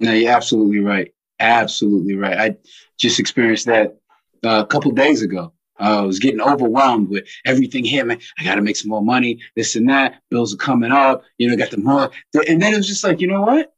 No, 0.00 0.12
you're 0.12 0.32
absolutely 0.32 0.80
right. 0.80 1.12
Absolutely 1.38 2.16
right. 2.16 2.38
I 2.38 2.56
just 2.98 3.20
experienced 3.20 3.66
that 3.66 3.96
uh, 4.44 4.62
a 4.62 4.66
couple 4.66 4.90
days 4.90 5.22
ago. 5.22 5.52
Uh, 5.80 6.02
I 6.02 6.06
was 6.06 6.18
getting 6.20 6.40
overwhelmed 6.40 7.08
with 7.08 7.26
everything 7.44 7.84
here, 7.84 8.04
man. 8.04 8.18
I 8.38 8.44
got 8.44 8.56
to 8.56 8.62
make 8.62 8.76
some 8.76 8.90
more 8.90 9.02
money, 9.02 9.40
this 9.56 9.74
and 9.76 9.88
that. 9.88 10.20
Bills 10.30 10.54
are 10.54 10.58
coming 10.58 10.92
up. 10.92 11.24
You 11.38 11.48
know, 11.48 11.56
got 11.56 11.70
the 11.70 11.78
more. 11.78 12.10
And 12.48 12.60
then 12.62 12.72
it 12.74 12.76
was 12.76 12.86
just 12.86 13.02
like, 13.04 13.20
you 13.20 13.26
know 13.26 13.42
what? 13.42 13.72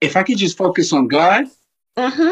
If 0.00 0.16
I 0.16 0.22
could 0.22 0.38
just 0.38 0.56
focus 0.56 0.92
on 0.92 1.08
God, 1.08 1.46
Mm-hmm. 1.98 2.30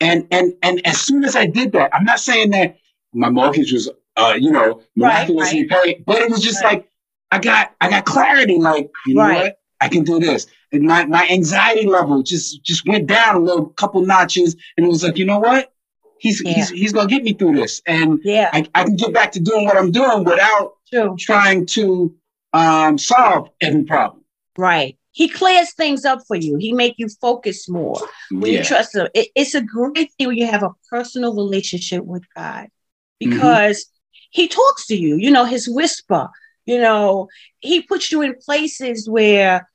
and 0.00 0.26
and 0.30 0.52
and 0.62 0.86
as 0.86 1.00
soon 1.00 1.24
as 1.24 1.34
I 1.36 1.46
did 1.46 1.72
that, 1.72 1.94
I'm 1.94 2.04
not 2.04 2.20
saying 2.20 2.50
that 2.50 2.76
my 3.14 3.30
mortgage 3.30 3.72
was, 3.72 3.88
uh, 4.16 4.34
you 4.38 4.50
know, 4.50 4.82
miraculously 4.96 5.64
paid, 5.64 6.04
but 6.04 6.20
it 6.20 6.30
was 6.30 6.42
just 6.42 6.62
Right. 6.62 6.74
like 6.78 6.88
I 7.30 7.38
got 7.38 7.74
I 7.80 7.88
got 7.90 8.04
clarity. 8.04 8.58
Like, 8.58 8.90
you 9.06 9.14
know 9.14 9.22
Right. 9.22 9.42
what? 9.44 9.58
I 9.80 9.88
can 9.88 10.04
do 10.04 10.18
this. 10.18 10.46
And 10.72 10.82
my, 10.84 11.04
my 11.06 11.26
anxiety 11.28 11.86
level 11.86 12.22
just 12.22 12.62
just 12.64 12.86
went 12.88 13.06
down 13.06 13.36
a 13.36 13.38
little 13.40 13.66
couple 13.66 14.04
notches, 14.04 14.56
and 14.76 14.84
it 14.86 14.88
was 14.88 15.02
like, 15.04 15.16
you 15.18 15.24
know 15.26 15.38
what? 15.38 15.72
He's 16.18 16.42
Yeah. 16.44 16.52
he's 16.54 16.68
he's 16.70 16.92
gonna 16.92 17.08
get 17.08 17.22
me 17.22 17.34
through 17.34 17.54
this, 17.56 17.82
and 17.86 18.18
Yeah, 18.24 18.50
I, 18.52 18.66
I 18.74 18.84
can 18.84 18.96
get 18.96 19.12
back 19.12 19.32
to 19.32 19.40
doing 19.40 19.64
what 19.66 19.76
I'm 19.76 19.90
doing 19.92 20.24
without 20.24 20.74
true. 20.90 21.14
trying 21.18 21.66
to 21.66 22.14
um, 22.52 22.96
solve 22.98 23.50
every 23.60 23.84
problem. 23.84 24.24
Right. 24.58 24.96
He 25.12 25.28
clears 25.28 25.72
things 25.74 26.04
up 26.04 26.20
for 26.26 26.36
you. 26.36 26.56
He 26.58 26.72
make 26.72 26.94
you 26.98 27.08
focus 27.20 27.68
more. 27.68 27.98
when 28.30 28.52
you 28.52 28.62
trust 28.64 28.94
him. 28.94 29.08
It, 29.14 29.28
it's 29.34 29.54
a 29.54 29.62
great 29.62 30.10
thing 30.18 30.28
when 30.28 30.36
you 30.36 30.46
have 30.46 30.62
a 30.62 30.70
personal 30.90 31.34
relationship 31.34 32.04
with 32.04 32.22
God 32.34 32.68
Mm-hmm. 33.22 33.30
because 33.30 33.86
he 34.30 34.46
talks 34.46 34.86
to 34.88 34.94
you, 34.96 35.16
you 35.16 35.30
know, 35.30 35.46
his 35.46 35.66
whisper, 35.66 36.28
you 36.66 36.80
know, 36.80 37.28
he 37.60 37.82
puts 37.82 38.12
you 38.12 38.22
in 38.22 38.34
places 38.44 39.08
where 39.08 39.68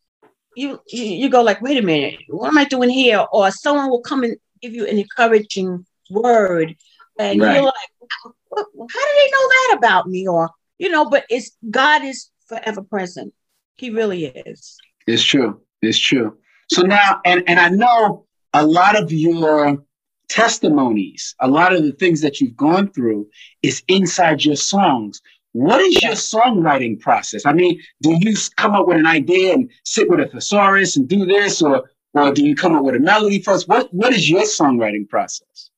you, 0.56 0.80
you 0.88 1.30
go 1.30 1.42
like, 1.42 1.62
wait 1.62 1.78
a 1.78 1.82
minute, 1.82 2.20
what 2.28 2.50
am 2.50 2.58
I 2.58 2.66
doing 2.66 2.90
here? 2.90 3.26
Or 3.32 3.50
someone 3.52 3.90
will 3.90 4.02
come 4.02 4.24
and 4.24 4.36
give 4.62 4.74
you 4.74 4.86
an 4.86 4.98
encouraging 4.98 5.86
word. 6.10 6.76
And 7.18 7.40
Right. 7.40 7.56
you're 7.56 7.64
like, 7.64 7.74
how 8.14 8.34
do 8.58 8.76
they 8.86 9.32
know 9.32 9.48
that 9.48 9.76
about 9.78 10.08
me? 10.08 10.28
Or, 10.28 10.50
you 10.78 10.90
know, 10.90 11.10
but 11.10 11.26
it's 11.30 11.58
God 11.70 12.04
is 12.04 12.30
forever 12.48 12.82
present. 12.82 13.34
He 13.78 13.90
really 13.90 14.26
is. 14.26 14.78
It's 15.08 15.24
true. 15.24 15.62
It's 15.82 15.98
true. 15.98 16.38
So 16.70 16.82
now, 16.82 17.22
and, 17.26 17.44
and 17.48 17.60
I 17.60 17.70
know 17.70 18.26
a 18.54 18.66
lot 18.66 19.02
of 19.02 19.12
your 19.12 19.84
testimonies, 20.30 21.36
a 21.40 21.48
lot 21.48 21.74
of 21.74 21.84
the 21.84 21.92
things 21.94 22.22
that 22.22 22.40
you've 22.40 22.56
gone 22.56 22.90
through 22.92 23.28
is 23.64 23.84
inside 23.88 24.44
your 24.46 24.56
songs. 24.56 25.22
What 25.54 25.82
is 25.82 26.02
your 26.02 26.14
songwriting 26.14 27.00
process? 27.00 27.46
I 27.46 27.54
mean, 27.54 27.82
do 28.02 28.18
you 28.22 28.36
come 28.56 28.74
up 28.74 28.88
with 28.88 28.98
an 28.98 29.06
idea 29.06 29.54
and 29.54 29.70
sit 29.84 30.10
with 30.10 30.22
a 30.22 30.28
thesaurus 30.28 30.96
and 30.96 31.08
do 31.08 31.26
this, 31.26 31.62
or 31.62 31.90
or 32.14 32.34
do 32.34 32.46
you 32.46 32.56
come 32.56 32.76
up 32.76 32.84
with 32.84 32.96
a 32.96 33.00
melody 33.00 33.42
first? 33.42 33.68
What 33.68 33.94
what 33.94 34.14
is 34.14 34.30
your 34.30 34.44
songwriting 34.44 35.10
process? 35.10 35.70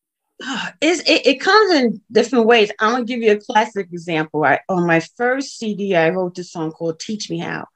Ah, 0.42 0.74
it's, 0.82 1.02
it, 1.10 1.26
it 1.26 1.40
comes 1.40 1.74
in 1.74 2.02
different 2.12 2.46
ways. 2.46 2.72
I'm 2.80 2.92
gonna 2.92 3.06
give 3.06 3.22
you 3.22 3.32
a 3.32 3.40
classic 3.40 3.88
example. 3.92 4.44
I, 4.44 4.60
on 4.68 4.86
my 4.86 5.00
first 5.16 5.58
CD, 5.58 5.96
I 5.96 6.10
wrote 6.10 6.36
this 6.36 6.52
song 6.52 6.72
called 6.72 7.00
"Teach 7.00 7.30
Me 7.30 7.40
How." 7.40 7.68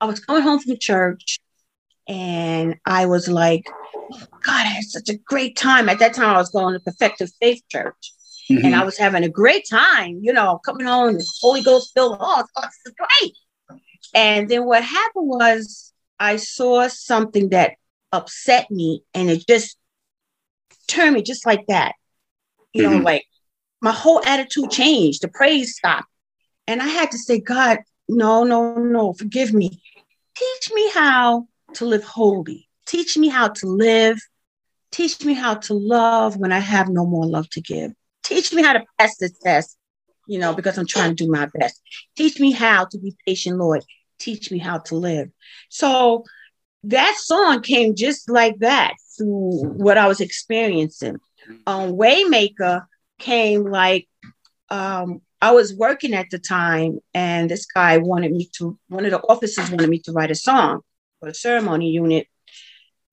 I 0.00 0.06
was 0.06 0.20
coming 0.20 0.42
home 0.42 0.60
from 0.60 0.76
church, 0.78 1.40
and 2.08 2.76
I 2.84 3.06
was 3.06 3.28
like, 3.28 3.64
oh, 3.94 4.22
"God, 4.42 4.66
I 4.66 4.68
had 4.68 4.84
such 4.84 5.08
a 5.08 5.18
great 5.18 5.56
time." 5.56 5.88
At 5.88 5.98
that 6.00 6.14
time, 6.14 6.34
I 6.34 6.38
was 6.38 6.50
going 6.50 6.74
to 6.74 6.80
Perfective 6.80 7.32
Faith 7.40 7.62
Church, 7.68 8.12
Mm-hmm. 8.50 8.64
and 8.66 8.74
I 8.74 8.84
was 8.84 8.98
having 8.98 9.22
a 9.24 9.28
great 9.28 9.64
time. 9.68 10.18
You 10.22 10.32
know, 10.32 10.58
coming 10.64 10.86
home, 10.86 11.14
the 11.14 11.26
Holy 11.40 11.62
Ghost 11.62 11.92
filled. 11.94 12.16
Oh, 12.20 12.44
this 12.62 12.78
is 12.86 12.94
great. 12.94 13.36
And 14.14 14.48
then 14.48 14.64
what 14.64 14.82
happened 14.82 15.28
was 15.28 15.92
I 16.18 16.36
saw 16.36 16.88
something 16.88 17.50
that 17.50 17.74
upset 18.12 18.70
me, 18.70 19.02
and 19.14 19.30
it 19.30 19.46
just 19.46 19.76
turned 20.88 21.14
me 21.14 21.22
just 21.22 21.46
like 21.46 21.66
that. 21.68 21.92
You 22.72 22.82
know, 22.82 22.98
Mhm. 22.98 23.04
like 23.04 23.24
my 23.80 23.92
whole 23.92 24.20
attitude 24.24 24.70
changed. 24.70 25.22
The 25.22 25.28
praise 25.28 25.76
stopped, 25.76 26.08
and 26.66 26.82
I 26.82 26.86
had 26.88 27.10
to 27.12 27.18
say, 27.18 27.38
God, 27.38 27.78
no, 28.08 28.42
no, 28.44 28.74
no, 28.74 29.12
forgive 29.12 29.52
me. 29.52 29.80
Teach 30.34 30.72
me 30.72 30.90
how 30.90 31.46
to 31.74 31.84
live 31.84 32.02
holy. 32.02 32.68
Teach 32.86 33.16
me 33.16 33.28
how 33.28 33.48
to 33.48 33.66
live. 33.66 34.18
Teach 34.90 35.24
me 35.24 35.34
how 35.34 35.54
to 35.54 35.74
love 35.74 36.36
when 36.36 36.50
I 36.50 36.58
have 36.58 36.88
no 36.88 37.06
more 37.06 37.26
love 37.26 37.48
to 37.50 37.60
give. 37.60 37.92
Teach 38.22 38.52
me 38.52 38.62
how 38.62 38.74
to 38.74 38.84
pass 38.98 39.16
the 39.18 39.30
test, 39.42 39.76
you 40.26 40.38
know, 40.38 40.54
because 40.54 40.78
I'm 40.78 40.86
trying 40.86 41.16
to 41.16 41.24
do 41.24 41.30
my 41.30 41.48
best. 41.54 41.80
Teach 42.16 42.38
me 42.40 42.52
how 42.52 42.84
to 42.86 42.98
be 42.98 43.16
patient, 43.26 43.58
Lord. 43.58 43.84
Teach 44.18 44.50
me 44.50 44.58
how 44.58 44.78
to 44.78 44.94
live. 44.96 45.30
So 45.68 46.24
that 46.84 47.16
song 47.18 47.62
came 47.62 47.94
just 47.94 48.30
like 48.30 48.58
that 48.58 48.94
through 49.16 49.64
what 49.64 49.98
I 49.98 50.06
was 50.06 50.20
experiencing. 50.20 51.18
Um, 51.66 51.92
Waymaker 51.92 52.86
came 53.18 53.64
like 53.64 54.08
um, 54.70 55.20
I 55.42 55.52
was 55.52 55.74
working 55.74 56.14
at 56.14 56.30
the 56.30 56.38
time, 56.38 56.98
and 57.14 57.50
this 57.50 57.66
guy 57.66 57.98
wanted 57.98 58.32
me 58.32 58.48
to. 58.58 58.78
One 58.88 59.04
of 59.04 59.10
the 59.10 59.20
officers 59.20 59.70
wanted 59.70 59.88
me 59.88 59.98
to 60.00 60.12
write 60.12 60.30
a 60.30 60.34
song 60.34 60.80
for 61.18 61.28
the 61.28 61.34
ceremony 61.34 61.90
unit, 61.90 62.26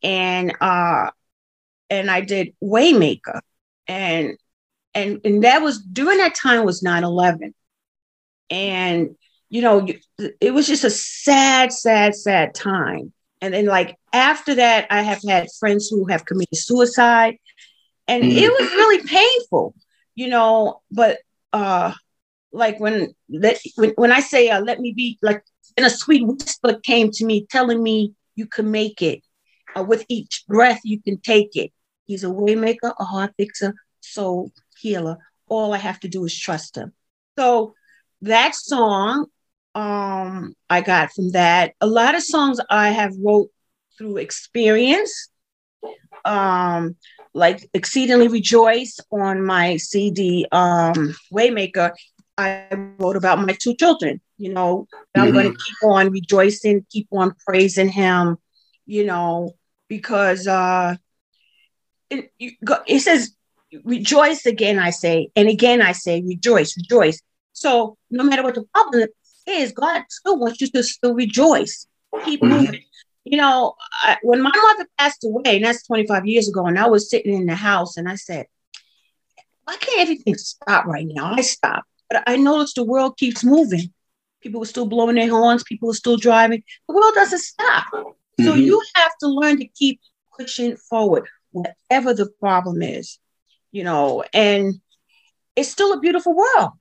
and 0.03 0.53
uh, 0.61 1.09
and 1.89 2.11
I 2.11 2.21
did 2.21 2.53
Waymaker, 2.63 3.39
and 3.87 4.37
and 4.97 5.21
and 5.25 5.43
that 5.43 5.61
was 5.61 5.79
during 5.81 6.17
that 6.19 6.35
time 6.35 6.65
was 6.65 6.83
9-11 6.83 7.53
and 8.49 9.15
you 9.49 9.61
know 9.61 9.87
it 10.41 10.53
was 10.53 10.67
just 10.67 10.83
a 10.85 10.91
sad 10.91 11.71
sad 11.73 12.15
sad 12.15 12.53
time. 12.55 13.13
And 13.41 13.53
then 13.53 13.65
like 13.65 13.95
after 14.13 14.55
that 14.55 14.87
i 14.91 15.01
have 15.01 15.21
had 15.27 15.47
friends 15.59 15.89
who 15.89 16.07
have 16.07 16.25
committed 16.25 16.57
suicide. 16.57 17.35
And 18.07 18.23
Mhm. 18.23 18.37
it 18.37 18.51
was 18.59 18.71
really 18.71 19.03
painful 19.07 19.73
you 20.15 20.27
know 20.29 20.81
but 20.91 21.19
uh 21.53 21.93
like 22.51 22.79
when 22.79 23.13
let 23.29 23.59
when, 23.77 23.91
when 23.97 24.11
i 24.11 24.19
say 24.21 24.49
uh, 24.49 24.61
let 24.61 24.79
me 24.79 24.93
be 24.95 25.17
like 25.21 25.43
and 25.77 25.85
a 25.85 25.89
sweet 25.89 26.25
whisper 26.27 26.73
came 26.83 27.09
to 27.11 27.25
me 27.25 27.45
telling 27.49 27.81
me 27.83 28.13
you 28.35 28.45
can 28.47 28.71
make 28.71 29.01
it. 29.01 29.21
Uh, 29.75 29.83
with 29.83 30.05
each 30.09 30.43
breath 30.47 30.81
you 30.83 31.01
can 31.01 31.17
take 31.19 31.55
it. 31.55 31.71
He's 32.05 32.23
a 32.23 32.27
waymaker 32.27 32.93
a 32.99 33.05
heart 33.05 33.31
fixer 33.37 33.73
soul 34.01 34.51
healer 34.79 35.17
all 35.47 35.73
i 35.73 35.77
have 35.77 35.99
to 35.99 36.07
do 36.07 36.25
is 36.25 36.37
trust 36.37 36.77
him. 36.77 36.93
So 37.37 37.73
that 38.21 38.55
song 38.55 39.27
um 39.75 40.55
i 40.69 40.81
got 40.81 41.11
from 41.13 41.31
that. 41.31 41.73
A 41.81 41.87
lot 41.87 42.15
of 42.15 42.23
songs 42.23 42.59
i 42.69 42.89
have 42.89 43.13
wrote 43.23 43.49
through 43.97 44.17
experience 44.17 45.29
um 46.25 46.95
like 47.33 47.67
exceedingly 47.73 48.27
rejoice 48.27 48.99
on 49.11 49.43
my 49.43 49.77
cd 49.77 50.45
um 50.51 51.13
waymaker 51.33 51.91
i 52.37 52.67
wrote 52.99 53.15
about 53.15 53.39
my 53.39 53.53
two 53.53 53.75
children 53.75 54.19
you 54.37 54.53
know. 54.53 54.87
I'm 55.15 55.31
going 55.31 55.51
to 55.51 55.57
keep 55.57 55.75
on 55.83 56.11
rejoicing 56.11 56.85
keep 56.91 57.07
on 57.11 57.33
praising 57.45 57.89
him 57.89 58.37
you 58.85 59.05
know 59.05 59.55
because 59.87 60.47
uh 60.47 60.95
it, 62.09 62.31
you 62.37 62.51
it 62.87 62.99
says 62.99 63.35
rejoice 63.83 64.45
again 64.45 64.79
i 64.79 64.89
say 64.89 65.29
and 65.35 65.47
again 65.49 65.81
i 65.81 65.91
say 65.91 66.21
rejoice 66.21 66.75
rejoice 66.77 67.21
so 67.53 67.97
no 68.09 68.23
matter 68.23 68.43
what 68.43 68.55
the 68.55 68.63
problem 68.73 69.07
is 69.47 69.71
god 69.71 70.03
still 70.09 70.37
wants 70.37 70.61
you 70.61 70.67
to 70.67 70.83
still 70.83 71.13
rejoice 71.13 71.87
keep 72.25 72.41
Mhm. 72.41 72.49
moving 72.49 72.81
you 73.25 73.37
know 73.37 73.75
I, 74.03 74.17
when 74.23 74.41
my 74.41 74.51
mother 74.55 74.87
passed 74.97 75.23
away 75.23 75.57
and 75.57 75.65
that's 75.65 75.85
25 75.85 76.25
years 76.25 76.47
ago 76.49 76.65
and 76.65 76.77
i 76.79 76.87
was 76.87 77.09
sitting 77.09 77.33
in 77.33 77.45
the 77.45 77.55
house 77.55 77.97
and 77.97 78.07
i 78.09 78.15
said 78.15 78.45
why 79.65 79.75
can't 79.77 79.99
everything 80.01 80.35
stop 80.35 80.85
right 80.85 81.05
now? 81.09 81.33
I 81.33 81.41
stop. 81.41 81.83
But 82.09 82.23
I 82.25 82.37
noticed 82.37 82.75
the 82.75 82.83
world 82.83 83.17
keeps 83.17 83.43
moving. 83.43 83.93
People 84.41 84.61
are 84.61 84.65
still 84.65 84.85
blowing 84.87 85.15
their 85.15 85.29
horns, 85.29 85.63
people 85.63 85.89
are 85.89 85.93
still 85.95 86.17
driving. 86.17 86.63
The 86.87 86.95
world 86.95 87.13
doesn't 87.15 87.39
stop. 87.39 87.85
Mm-hmm. 87.93 88.43
So 88.45 88.53
you 88.55 88.81
have 88.95 89.11
to 89.21 89.27
learn 89.27 89.57
to 89.57 89.67
keep 89.67 89.99
pushing 90.37 90.77
forward, 90.77 91.27
whatever 91.51 92.13
the 92.13 92.27
problem 92.39 92.81
is, 92.81 93.19
you 93.71 93.83
know, 93.83 94.23
and 94.33 94.73
it's 95.55 95.69
still 95.69 95.93
a 95.93 95.99
beautiful 95.99 96.35
world. 96.35 96.71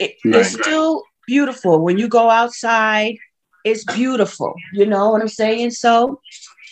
It, 0.00 0.16
right. 0.24 0.36
It's 0.36 0.52
still 0.52 1.02
beautiful. 1.26 1.82
When 1.82 1.98
you 1.98 2.08
go 2.08 2.30
outside, 2.30 3.16
it's 3.64 3.84
beautiful. 3.84 4.54
You 4.72 4.86
know 4.86 5.10
what 5.10 5.20
I'm 5.20 5.28
saying? 5.28 5.70
So, 5.72 6.20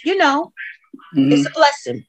you 0.04 0.16
know, 0.16 0.52
mm-hmm. 1.14 1.32
it's 1.32 1.46
a 1.46 1.50
blessing. 1.50 2.04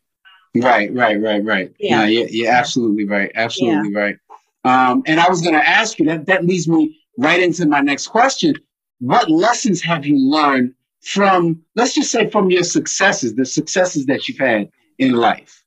Right, 0.56 0.94
right, 0.94 1.20
right, 1.20 1.44
right. 1.44 1.74
Yeah, 1.80 2.00
no, 2.00 2.06
you're, 2.06 2.28
you're 2.28 2.52
absolutely 2.52 3.06
right. 3.06 3.32
Absolutely 3.36 3.92
yeah. 3.92 4.00
right. 4.00 4.18
Um, 4.64 5.04
and 5.06 5.20
I 5.20 5.30
was 5.30 5.42
going 5.42 5.56
to 5.56 5.68
ask 5.68 6.00
you 6.00 6.06
that. 6.06 6.28
That 6.28 6.46
leads 6.46 6.68
me 6.68 7.02
right 7.18 7.42
into 7.42 7.66
my 7.66 7.82
next 7.82 8.08
question. 8.08 8.56
What 9.00 9.30
lessons 9.30 9.82
have 9.82 10.06
you 10.06 10.18
learned 10.18 10.74
from, 11.02 11.62
let's 11.76 11.94
just 11.94 12.10
say, 12.10 12.30
from 12.30 12.50
your 12.50 12.64
successes, 12.64 13.36
the 13.36 13.46
successes 13.46 14.06
that 14.06 14.28
you've 14.28 14.38
had 14.38 14.70
in 14.98 15.14
life? 15.14 15.65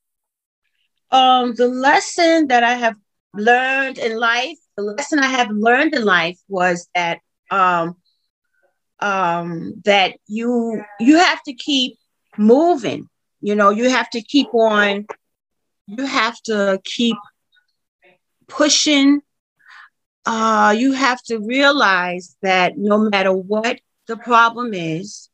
Um, 1.11 1.53
the 1.55 1.67
lesson 1.67 2.47
that 2.47 2.63
I 2.63 2.73
have 2.73 2.95
learned 3.33 3.97
in 3.97 4.17
life, 4.17 4.57
the 4.77 4.83
lesson 4.83 5.19
I 5.19 5.27
have 5.27 5.49
learned 5.51 5.93
in 5.95 6.03
life 6.05 6.39
was 6.47 6.87
that 6.95 7.19
um, 7.51 7.95
um, 8.99 9.73
that 9.85 10.13
you 10.27 10.83
you 10.99 11.17
have 11.17 11.41
to 11.43 11.53
keep 11.53 11.97
moving. 12.37 13.07
You 13.41 13.55
know, 13.55 13.69
you 13.69 13.89
have 13.89 14.09
to 14.11 14.21
keep 14.21 14.53
on. 14.53 15.05
You 15.87 16.05
have 16.05 16.41
to 16.43 16.79
keep 16.83 17.17
pushing. 18.47 19.21
Uh, 20.25 20.75
you 20.77 20.93
have 20.93 21.21
to 21.23 21.39
realize 21.39 22.37
that 22.41 22.77
no 22.77 22.97
matter 22.97 23.31
what 23.33 23.79
the 24.07 24.17
problem 24.17 24.73
is, 24.73 25.29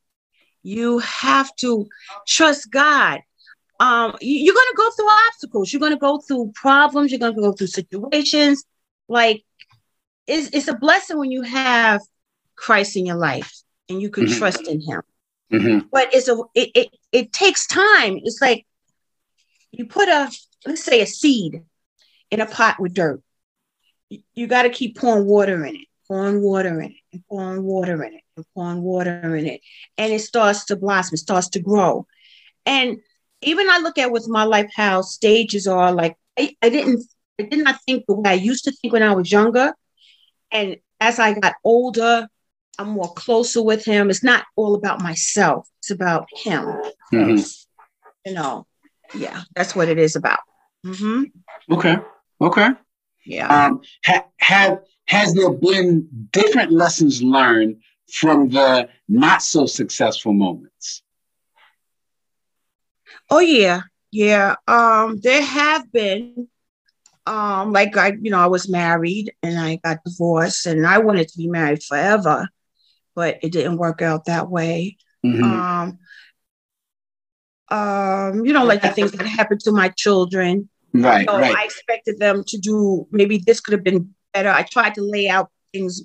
you 0.63 1.00
have 1.00 1.53
to 1.58 1.88
trust 2.27 2.72
God 2.72 3.22
um, 3.79 4.15
you're 4.22 4.53
going 4.53 4.67
to 4.72 4.77
go 4.77 4.91
through 4.91 5.10
obstacles. 5.27 5.74
You're 5.74 5.82
going 5.82 5.91
to 5.91 6.00
go 6.00 6.20
through 6.20 6.51
problems. 6.55 7.12
You're 7.12 7.20
going 7.20 7.36
to 7.36 7.41
go 7.41 7.51
through 7.51 7.67
situations. 7.67 8.63
Like 9.08 9.44
it's, 10.27 10.50
it's 10.53 10.67
a 10.67 10.75
blessing 10.75 11.17
when 11.17 11.32
you 11.32 11.41
have 11.41 12.01
Christ 12.55 12.96
in 12.96 13.05
your 13.05 13.17
life 13.17 13.51
and 13.89 14.01
you 14.01 14.10
can 14.10 14.25
mm-hmm. 14.25 14.38
trust 14.38 14.67
in 14.67 14.82
Him. 14.82 15.01
Mm-hmm. 15.51 15.88
But 15.91 16.13
it's 16.13 16.27
a 16.27 16.38
it, 16.55 16.72
it 16.74 16.89
it 17.12 17.34
takes 17.34 17.67
time. 17.67 18.20
It's 18.24 18.41
like 18.41 18.65
you 19.72 19.86
put 19.86 20.10
a 20.10 20.32
let's 20.65 20.84
say 20.84 21.01
a 21.01 21.05
seed 21.05 21.62
in 22.32 22.41
a 22.41 22.46
pot 22.46 22.79
with 22.79 22.94
dirt. 22.94 23.22
You, 24.10 24.22
you 24.34 24.48
got 24.48 24.63
to 24.63 24.70
keep 24.70 24.98
pouring 24.98 25.25
water 25.25 25.65
in 25.65 25.75
it, 25.75 25.88
pouring 26.08 26.41
water 26.41 26.82
in 26.82 26.91
it, 26.91 26.98
and 27.13 27.24
pouring 27.27 27.63
water 27.63 28.03
in 28.03 28.15
it, 28.15 28.22
and 28.36 28.46
pouring 28.55 28.82
water 28.82 29.36
in 29.36 29.46
it, 29.46 29.62
and 29.98 30.12
it 30.12 30.22
starts 30.22 30.65
to 30.65 30.75
blossom. 30.75 31.13
It 31.13 31.17
starts 31.17 31.50
to 31.50 31.60
grow, 31.60 32.08
and 32.65 32.98
even 33.45 33.69
I 33.69 33.79
look 33.79 33.97
at 33.97 34.11
with 34.11 34.27
my 34.27 34.43
life 34.43 34.69
how 34.75 35.01
stages 35.01 35.67
are 35.67 35.91
like 35.91 36.17
I, 36.37 36.55
I 36.61 36.69
didn't 36.69 37.03
I 37.39 37.43
did 37.43 37.63
not 37.63 37.79
think 37.85 38.05
the 38.07 38.15
way 38.15 38.31
I 38.31 38.33
used 38.33 38.65
to 38.65 38.71
think 38.71 38.93
when 38.93 39.03
I 39.03 39.13
was 39.13 39.31
younger. 39.31 39.73
And 40.51 40.77
as 41.01 41.19
I 41.19 41.33
got 41.33 41.55
older, 41.63 42.27
I'm 42.77 42.89
more 42.89 43.13
closer 43.13 43.61
with 43.61 43.83
him. 43.83 44.09
It's 44.09 44.23
not 44.23 44.45
all 44.55 44.75
about 44.75 45.01
myself, 45.01 45.67
it's 45.79 45.91
about 45.91 46.27
him. 46.33 46.65
Mm-hmm. 47.13 47.41
You 48.25 48.33
know, 48.33 48.65
yeah, 49.13 49.41
that's 49.55 49.75
what 49.75 49.89
it 49.89 49.97
is 49.97 50.15
about. 50.15 50.39
Mm-hmm. 50.85 51.23
Okay. 51.73 51.97
Okay. 52.41 52.69
Yeah. 53.25 53.47
Um, 53.47 53.81
ha- 54.05 54.25
have 54.37 54.79
has 55.07 55.33
there 55.33 55.51
been 55.51 56.07
different 56.31 56.72
lessons 56.72 57.22
learned 57.22 57.77
from 58.11 58.50
the 58.50 58.89
not 59.07 59.41
so 59.41 59.65
successful 59.65 60.33
moments? 60.33 61.03
Oh 63.29 63.40
yeah, 63.40 63.81
yeah. 64.11 64.55
Um, 64.68 65.20
there 65.22 65.42
have 65.42 65.92
been, 65.92 66.48
um, 67.25 67.74
like 67.74 67.98
I, 67.98 68.14
you 68.22 68.31
know, 68.31 68.40
I 68.40 68.48
was 68.48 68.70
married 68.70 69.33
and 69.42 69.59
I 69.59 69.77
got 69.77 70.03
divorced, 70.05 70.66
and 70.66 70.85
I 70.85 71.00
wanted 71.00 71.27
to 71.29 71.38
be 71.38 71.48
married 71.48 71.83
forever, 71.83 72.48
but 73.16 73.40
it 73.42 73.51
didn't 73.51 73.77
work 73.77 74.01
out 74.01 74.25
that 74.25 74.50
way. 74.50 74.98
Mm-hmm. 75.25 75.44
Um, 75.44 76.00
um, 77.70 78.46
you 78.46 78.53
know, 78.53 78.64
like 78.64 78.81
the 78.81 78.90
things 78.90 79.11
that 79.11 79.25
happened 79.25 79.61
to 79.61 79.72
my 79.72 79.90
children. 79.90 80.70
Right, 80.94 81.27
so 81.27 81.38
right. 81.38 81.55
I 81.55 81.66
expected 81.66 82.20
them 82.20 82.44
to 82.48 82.57
do 82.57 83.07
maybe 83.11 83.38
this 83.40 83.59
could 83.59 83.74
have 83.74 83.83
been 83.83 84.14
better. 84.33 84.50
I 84.50 84.64
tried 84.64 84.96
to 84.96 85.01
lay 85.01 85.27
out 85.27 85.50
things 85.74 86.03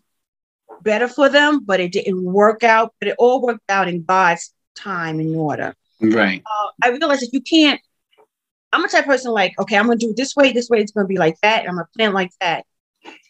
better 0.83 1.06
for 1.06 1.28
them, 1.28 1.64
but 1.64 1.78
it 1.78 1.92
didn't 1.92 2.24
work 2.24 2.64
out. 2.64 2.94
But 2.98 3.09
it 3.09 3.16
all 3.18 3.40
worked 3.42 3.70
out 3.70 3.88
in 3.88 4.02
God's 4.04 4.52
time 4.74 5.20
and 5.20 5.37
order. 5.37 5.76
Right. 6.00 6.42
Uh, 6.44 6.68
I 6.82 6.88
realized 6.90 7.22
that 7.22 7.32
you 7.32 7.40
can't. 7.40 7.80
I'm 8.72 8.84
a 8.84 8.88
type 8.88 9.04
person 9.04 9.32
like, 9.32 9.58
okay, 9.58 9.76
I'm 9.76 9.86
gonna 9.86 9.96
do 9.96 10.10
it 10.10 10.16
this 10.16 10.36
way, 10.36 10.52
this 10.52 10.68
way, 10.68 10.80
it's 10.80 10.92
gonna 10.92 11.06
be 11.06 11.18
like 11.18 11.36
that. 11.42 11.64
I'm 11.68 11.74
gonna 11.74 11.88
plan 11.96 12.12
like 12.12 12.30
that. 12.40 12.64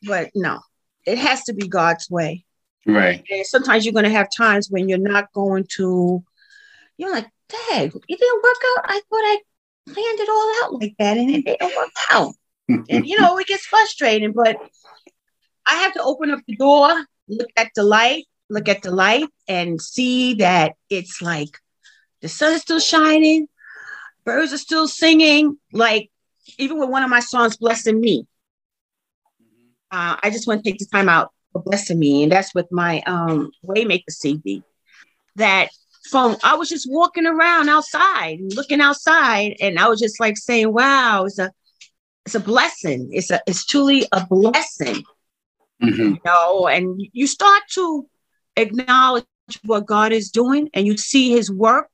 But 0.07 0.31
no, 0.35 0.61
it 1.07 1.19
has 1.19 1.45
to 1.45 1.55
be 1.55 1.67
God's 1.69 2.11
way. 2.11 2.45
Right. 2.87 3.25
And 3.31 3.47
sometimes 3.47 3.85
you're 3.85 3.95
gonna 3.95 4.11
have 4.11 4.29
times 4.37 4.69
when 4.71 4.89
you're 4.89 4.99
not 4.99 5.33
going 5.33 5.67
to, 5.77 6.23
you're 6.99 7.13
like, 7.13 7.29
dang, 7.49 7.87
it 7.87 8.19
didn't 8.19 8.43
work 8.43 8.57
out. 8.77 8.85
I 8.85 9.01
thought 9.09 9.25
I 9.25 9.39
planned 9.87 10.21
it 10.21 10.29
all 10.29 10.65
out 10.65 10.81
like 10.81 10.95
that 10.99 11.17
and 11.17 11.31
it 11.31 11.45
didn't 11.45 11.77
work 11.77 11.91
out. 12.11 12.35
and 12.69 13.07
you 13.07 13.21
know, 13.21 13.39
it 13.39 13.47
gets 13.47 13.67
frustrating, 13.67 14.33
but 14.33 14.57
I 15.67 15.75
have 15.77 15.93
to 15.95 16.03
open 16.03 16.31
up 16.31 16.41
the 16.47 16.57
door, 16.57 17.07
look 17.29 17.49
at 17.57 17.71
the 17.75 17.83
light, 17.83 18.25
look 18.49 18.69
at 18.69 18.83
the 18.83 18.91
light, 18.91 19.29
and 19.49 19.81
see 19.81 20.35
that 20.35 20.75
it's 20.89 21.23
like 21.23 21.59
the 22.21 22.29
sun 22.29 22.53
is 22.53 22.63
still 22.63 22.81
shining, 22.81 23.49
birds 24.25 24.53
are 24.53 24.59
still 24.59 24.89
singing. 24.89 25.59
Like 25.73 26.11
even 26.59 26.79
with 26.79 26.91
one 26.91 27.03
of 27.03 27.11
my 27.11 27.21
songs, 27.21 27.57
"Blessing 27.57 28.01
Me," 28.01 28.27
uh, 29.91 30.17
I 30.23 30.31
just 30.31 30.47
want 30.47 30.63
to 30.63 30.71
take 30.71 30.79
the 30.79 30.87
time 30.87 31.09
out 31.09 31.33
for 31.53 31.63
blessing 31.63 31.99
me, 31.99 32.23
and 32.23 32.33
that's 32.33 32.55
with 32.55 32.71
my 32.71 33.03
um, 33.07 33.51
Waymaker 33.65 34.11
CD. 34.11 34.63
That 35.37 35.71
from 36.11 36.37
I 36.43 36.57
was 36.57 36.69
just 36.69 36.91
walking 36.91 37.27
around 37.27 37.69
outside, 37.69 38.39
looking 38.55 38.81
outside, 38.81 39.57
and 39.61 39.79
I 39.79 39.89
was 39.89 40.01
just 40.01 40.21
like 40.21 40.37
saying, 40.37 40.73
"Wow, 40.73 41.25
it's 41.25 41.39
a 41.39 41.53
it's 42.27 42.35
a 42.35 42.41
blessing. 42.41 43.11
It's 43.13 43.31
a 43.31 43.41
it's 43.47 43.67
truly 43.67 44.07
a 44.13 44.27
blessing." 44.27 45.05
Mm-hmm. 45.83 46.01
You 46.01 46.19
know, 46.25 46.69
and 46.69 47.01
you 47.13 47.27
start 47.27 47.63
to 47.73 48.07
acknowledge 48.57 49.25
what 49.65 49.87
God 49.87 50.13
is 50.13 50.31
doing, 50.31 50.71
and 50.75 50.87
you 50.87 50.97
see 50.97 51.31
His 51.31 51.51
work, 51.51 51.90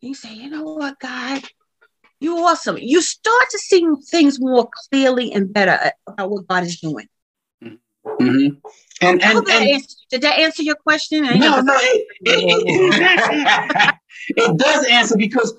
you 0.00 0.14
say, 0.14 0.34
you 0.34 0.50
know 0.50 0.62
what, 0.62 0.98
God, 0.98 1.42
you 2.20 2.36
awesome. 2.38 2.78
You 2.78 3.00
start 3.02 3.44
to 3.50 3.58
see 3.58 3.86
things 4.10 4.40
more 4.40 4.68
clearly 4.90 5.32
and 5.32 5.52
better 5.52 5.92
about 6.06 6.30
what 6.30 6.46
God 6.46 6.64
is 6.64 6.80
doing. 6.80 7.08
Mm-hmm. 7.62 8.56
And, 9.02 9.22
and, 9.22 9.22
and 9.22 9.48
answer, 9.48 9.96
did 10.10 10.22
that 10.22 10.38
answer 10.38 10.62
your 10.62 10.74
question? 10.74 11.22
No, 11.22 11.60
no, 11.60 11.74
it, 11.76 12.06
it, 12.22 13.94
it 14.36 14.56
does 14.58 14.86
answer 14.86 15.16
because 15.16 15.54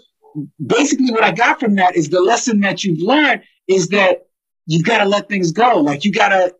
basically 0.65 1.11
what 1.11 1.23
I 1.23 1.31
got 1.31 1.59
from 1.59 1.75
that 1.75 1.95
is 1.95 2.09
the 2.09 2.21
lesson 2.21 2.59
that 2.61 2.83
you've 2.83 3.01
learned 3.01 3.41
is 3.67 3.89
that 3.89 4.27
you've 4.65 4.83
got 4.83 4.99
to 4.99 5.05
let 5.05 5.27
things 5.27 5.51
go. 5.51 5.79
Like 5.79 6.05
you 6.05 6.11
got 6.11 6.29
to, 6.29 6.55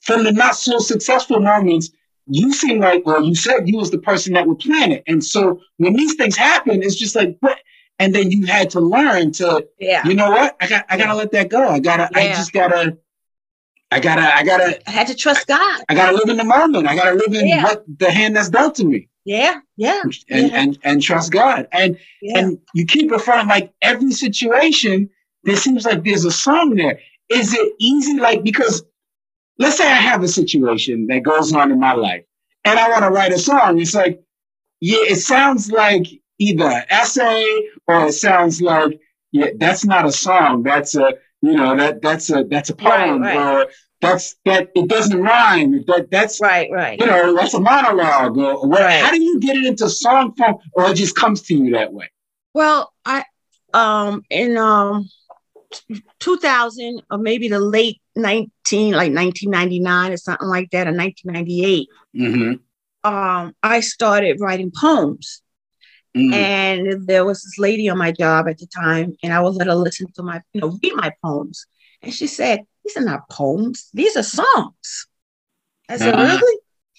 from 0.00 0.24
the 0.24 0.32
not 0.32 0.56
so 0.56 0.78
successful 0.78 1.40
moments, 1.40 1.90
you 2.34 2.52
seem 2.52 2.80
like, 2.80 3.04
well, 3.04 3.22
you 3.22 3.34
said 3.34 3.68
you 3.68 3.76
was 3.76 3.90
the 3.90 3.98
person 3.98 4.34
that 4.34 4.46
would 4.46 4.58
plan 4.58 4.92
it. 4.92 5.02
And 5.06 5.22
so 5.22 5.60
when 5.76 5.94
these 5.94 6.14
things 6.14 6.36
happen, 6.36 6.82
it's 6.82 6.96
just 6.96 7.14
like, 7.14 7.36
what? 7.40 7.58
And 7.98 8.14
then 8.14 8.30
you 8.30 8.46
had 8.46 8.70
to 8.70 8.80
learn 8.80 9.32
to, 9.32 9.66
yeah. 9.78 10.06
you 10.06 10.14
know 10.14 10.30
what? 10.30 10.56
I 10.60 10.66
got, 10.66 10.86
I 10.88 10.96
gotta 10.96 11.14
let 11.14 11.30
that 11.32 11.50
go. 11.50 11.68
I 11.68 11.78
gotta, 11.78 12.08
yeah. 12.12 12.20
I 12.20 12.28
just 12.28 12.52
gotta, 12.52 12.96
I 13.90 14.00
gotta, 14.00 14.34
I 14.34 14.42
gotta. 14.42 14.88
I 14.88 14.90
had 14.90 15.06
to 15.08 15.14
trust 15.14 15.46
God. 15.46 15.82
I 15.90 15.94
gotta 15.94 16.16
live 16.16 16.30
in 16.30 16.38
the 16.38 16.44
moment. 16.44 16.88
I 16.88 16.96
gotta 16.96 17.14
live 17.14 17.34
in 17.34 17.46
yeah. 17.46 17.62
what 17.62 17.84
the 17.98 18.10
hand 18.10 18.34
that's 18.34 18.48
dealt 18.48 18.76
to 18.76 18.84
me. 18.84 19.08
Yeah, 19.26 19.60
yeah, 19.76 20.00
and 20.02 20.50
yeah. 20.50 20.60
and 20.60 20.78
and 20.82 21.02
trust 21.02 21.30
God. 21.30 21.68
And 21.72 21.98
and 22.22 22.58
you 22.74 22.86
keep 22.86 23.10
referring 23.10 23.48
like 23.48 23.70
every 23.82 24.12
situation. 24.12 25.10
There 25.44 25.56
seems 25.56 25.84
like 25.84 26.04
there's 26.04 26.24
a 26.24 26.32
song 26.32 26.74
there. 26.74 27.00
Is 27.28 27.52
it 27.52 27.72
easy? 27.78 28.18
Like 28.18 28.42
because 28.42 28.82
let's 29.58 29.76
say 29.76 29.86
I 29.86 29.94
have 29.94 30.22
a 30.22 30.28
situation 30.28 31.06
that 31.08 31.22
goes 31.22 31.52
on 31.52 31.70
in 31.70 31.78
my 31.78 31.94
life 31.94 32.24
and 32.64 32.78
I 32.78 32.88
want 32.88 33.04
to 33.04 33.10
write 33.10 33.32
a 33.32 33.38
song. 33.38 33.80
It's 33.80 33.94
like, 33.94 34.22
yeah, 34.80 34.98
it 35.00 35.16
sounds 35.16 35.70
like 35.70 36.06
either 36.38 36.64
an 36.64 36.84
essay 36.90 37.46
or 37.86 38.06
it 38.06 38.12
sounds 38.12 38.60
like, 38.60 39.00
yeah, 39.30 39.48
that's 39.56 39.84
not 39.84 40.06
a 40.06 40.12
song. 40.12 40.62
That's 40.62 40.94
a, 40.94 41.14
you 41.40 41.54
know, 41.54 41.76
that 41.76 42.02
that's 42.02 42.30
a 42.30 42.44
that's 42.44 42.70
a 42.70 42.76
poem 42.76 43.22
right, 43.22 43.36
right. 43.36 43.66
or 43.66 43.70
that's 44.00 44.36
that 44.44 44.70
it 44.74 44.88
doesn't 44.88 45.20
rhyme. 45.20 45.84
That 45.86 46.08
that's 46.10 46.40
right, 46.40 46.70
right. 46.70 47.00
You 47.00 47.06
know, 47.06 47.34
that's 47.34 47.54
a 47.54 47.60
monologue 47.60 48.36
or, 48.36 48.54
or 48.54 48.68
right. 48.68 49.02
How 49.02 49.10
do 49.10 49.22
you 49.22 49.40
get 49.40 49.56
it 49.56 49.64
into 49.64 49.88
song 49.88 50.34
form, 50.34 50.56
or 50.74 50.90
it 50.90 50.94
just 50.94 51.16
comes 51.16 51.42
to 51.42 51.54
you 51.54 51.72
that 51.72 51.92
way? 51.92 52.10
Well, 52.54 52.92
I 53.04 53.24
um 53.72 54.22
in 54.28 54.56
um 54.58 55.08
2000 56.20 57.02
or 57.10 57.18
maybe 57.18 57.48
the 57.48 57.58
late 57.58 58.01
19 58.16 58.92
like 58.94 59.12
1999 59.12 60.12
or 60.12 60.16
something 60.16 60.48
like 60.48 60.70
that 60.70 60.86
or 60.88 60.92
1998 60.92 61.88
Mm-hmm. 62.14 63.10
um, 63.10 63.54
i 63.62 63.80
started 63.80 64.40
writing 64.40 64.70
poems 64.74 65.42
Mm. 66.14 66.34
and 66.34 67.06
there 67.08 67.24
was 67.24 67.42
this 67.42 67.58
lady 67.58 67.88
on 67.88 67.96
my 67.96 68.12
job 68.12 68.46
at 68.46 68.58
the 68.58 68.66
time 68.66 69.14
and 69.22 69.32
i 69.32 69.40
would 69.40 69.54
let 69.54 69.66
her 69.66 69.74
listen 69.74 70.08
to 70.12 70.22
my 70.22 70.42
you 70.52 70.60
know 70.60 70.76
read 70.82 70.92
my 70.94 71.10
poems 71.24 71.64
and 72.02 72.12
she 72.12 72.26
said 72.26 72.60
these 72.84 72.98
are 72.98 73.04
not 73.04 73.26
poems 73.30 73.88
these 73.94 74.14
are 74.14 74.22
songs 74.22 75.06
i 75.88 75.96
said 75.96 76.14
Uh-huh. 76.14 76.22
really 76.38 76.58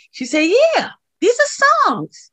she 0.10 0.26
said 0.26 0.49
yeah 0.49 0.89
these 1.21 1.39
are 1.39 1.52
songs 1.86 2.32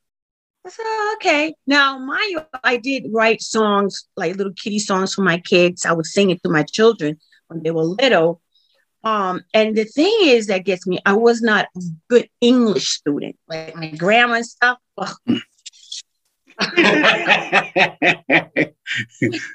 I 0.67 0.69
said, 0.71 0.83
oh, 0.87 1.17
okay. 1.19 1.55
Now, 1.67 1.99
mind 1.99 2.31
you, 2.33 2.43
I 2.63 2.77
did 2.77 3.07
write 3.13 3.41
songs, 3.41 4.07
like 4.17 4.37
little 4.37 4.53
kitty 4.53 4.79
songs 4.79 5.15
for 5.15 5.23
my 5.23 5.39
kids. 5.39 5.87
I 5.87 5.93
would 5.93 6.05
sing 6.05 6.29
it 6.31 6.43
to 6.43 6.51
my 6.51 6.65
children 6.65 7.19
when 7.49 7.63
they 7.63 7.71
were 7.71 7.83
little. 7.83 8.43
Um, 9.03 9.43
and 9.55 9.77
the 9.77 9.85
thing 9.85 10.15
is 10.23 10.49
that 10.49 10.65
gets 10.65 10.87
me, 10.87 10.99
I 11.07 11.15
was 11.15 11.41
not 11.41 11.67
a 11.77 11.81
good 12.09 12.29
English 12.41 12.89
student, 12.89 13.37
like 13.49 13.75
my 13.75 13.91
grammar 13.91 14.37
and 14.37 14.47
stuff. 14.47 14.79
and 14.99 15.43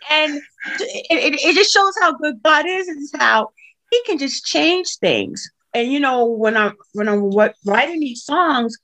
it, 0.10 1.40
it, 1.44 1.56
just 1.56 1.72
shows 1.72 1.94
how 2.02 2.14
good 2.14 2.42
God 2.44 2.66
is 2.68 2.88
and 2.88 3.08
how 3.22 3.50
He 3.92 4.02
can 4.06 4.18
just 4.18 4.46
change 4.46 4.98
things. 4.98 5.48
And 5.76 5.92
you 5.92 6.00
know, 6.00 6.26
when 6.26 6.58
I'm 6.58 6.74
when 6.94 7.08
I'm 7.08 7.30
writing 7.66 8.00
these 8.00 8.24
songs, 8.24 8.76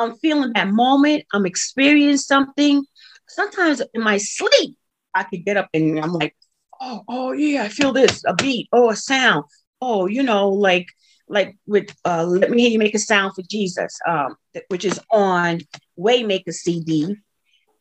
I'm 0.00 0.16
feeling 0.16 0.52
that 0.54 0.68
moment. 0.68 1.24
I'm 1.32 1.46
experiencing 1.46 2.16
something. 2.16 2.84
Sometimes 3.28 3.82
in 3.94 4.02
my 4.02 4.16
sleep, 4.16 4.76
I 5.14 5.22
could 5.22 5.44
get 5.44 5.56
up 5.56 5.68
and 5.72 6.00
I'm 6.00 6.12
like, 6.12 6.34
oh, 6.80 7.02
oh 7.08 7.32
yeah, 7.32 7.64
I 7.64 7.68
feel 7.68 7.92
this, 7.92 8.24
a 8.26 8.34
beat, 8.34 8.68
oh, 8.72 8.90
a 8.90 8.96
sound, 8.96 9.44
oh, 9.80 10.06
you 10.06 10.22
know, 10.22 10.50
like 10.50 10.86
like 11.28 11.56
with 11.66 11.94
uh, 12.04 12.24
"Let 12.24 12.50
Me 12.50 12.62
Hear 12.62 12.70
You 12.70 12.78
Make 12.78 12.94
a 12.94 12.98
Sound 12.98 13.34
for 13.34 13.42
Jesus," 13.42 13.98
um, 14.06 14.36
which 14.68 14.84
is 14.84 15.00
on 15.10 15.60
Waymaker 15.98 16.52
CD, 16.52 17.16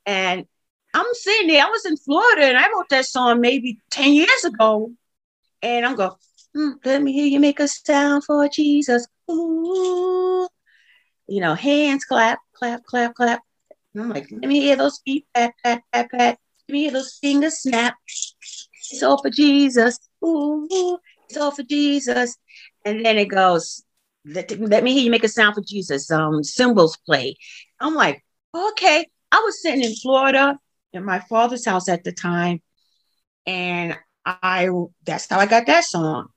and 0.06 0.46
I'm 0.94 1.06
sitting 1.14 1.48
there. 1.48 1.64
I 1.64 1.70
was 1.70 1.86
in 1.86 1.98
Florida 1.98 2.46
and 2.46 2.58
I 2.58 2.68
wrote 2.74 2.90
that 2.90 3.06
song 3.06 3.42
maybe 3.42 3.80
10 3.92 4.14
years 4.14 4.44
ago. 4.44 4.92
And 5.62 5.86
I'm 5.86 5.96
going, 5.96 6.12
"Mm, 6.56 6.76
let 6.84 7.02
me 7.02 7.14
hear 7.14 7.26
you 7.26 7.40
make 7.40 7.60
a 7.60 7.68
sound 7.68 8.24
for 8.24 8.48
Jesus. 8.48 9.08
Ooh. 9.30 10.48
You 11.28 11.42
know, 11.42 11.54
hands 11.54 12.06
clap, 12.06 12.40
clap, 12.54 12.84
clap, 12.86 13.14
clap. 13.14 13.42
And 13.94 14.04
I'm 14.04 14.10
like, 14.10 14.30
let 14.32 14.48
me 14.48 14.62
hear 14.62 14.76
those 14.76 15.00
feet 15.06 15.28
pat, 15.34 15.54
pat, 15.64 15.84
pat, 15.92 16.10
pat. 16.12 16.40
Let 16.68 16.74
me 16.74 16.82
hear 16.84 16.92
those 16.92 17.18
fingers 17.22 17.60
snap. 17.60 17.96
It's 18.92 19.04
all 19.04 19.22
for 19.22 19.30
Jesus. 19.30 20.00
Ooh, 20.26 20.98
all 21.38 21.52
for 21.52 21.64
Jesus. 21.64 22.38
And 22.86 23.06
then 23.06 23.18
it 23.18 23.26
goes, 23.26 23.84
let, 24.26 24.52
let 24.60 24.84
me 24.84 24.94
hear 24.94 25.04
you 25.04 25.12
make 25.12 25.24
a 25.24 25.30
sound 25.30 25.56
for 25.56 25.62
Jesus. 25.62 26.10
Um, 26.12 26.44
cymbals 26.44 26.98
play. 27.06 27.36
I'm 27.80 27.96
like, 27.96 28.24
okay. 28.54 29.08
I 29.32 29.42
was 29.46 29.62
sitting 29.62 29.84
in 29.84 29.96
Florida 29.96 30.58
in 30.94 31.06
my 31.06 31.20
father's 31.20 31.66
house 31.66 31.88
at 31.88 32.04
the 32.04 32.12
time, 32.12 32.62
and 33.46 33.96
I 34.26 34.70
that's 35.06 35.28
how 35.30 35.40
I 35.40 35.46
got 35.46 35.68
that 35.68 35.84
song. 35.84 36.30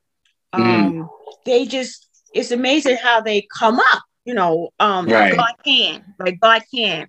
Um, 0.52 1.08
they 1.46 1.64
just 1.64 2.08
it's 2.34 2.50
amazing 2.50 2.96
how 2.96 3.20
they 3.20 3.46
come 3.58 3.78
up, 3.78 4.02
you 4.24 4.34
know. 4.34 4.70
Um, 4.78 5.06
Right. 5.06 5.36
God 5.36 5.54
can, 5.64 6.04
like 6.18 6.38
God 6.40 6.62
can. 6.74 7.08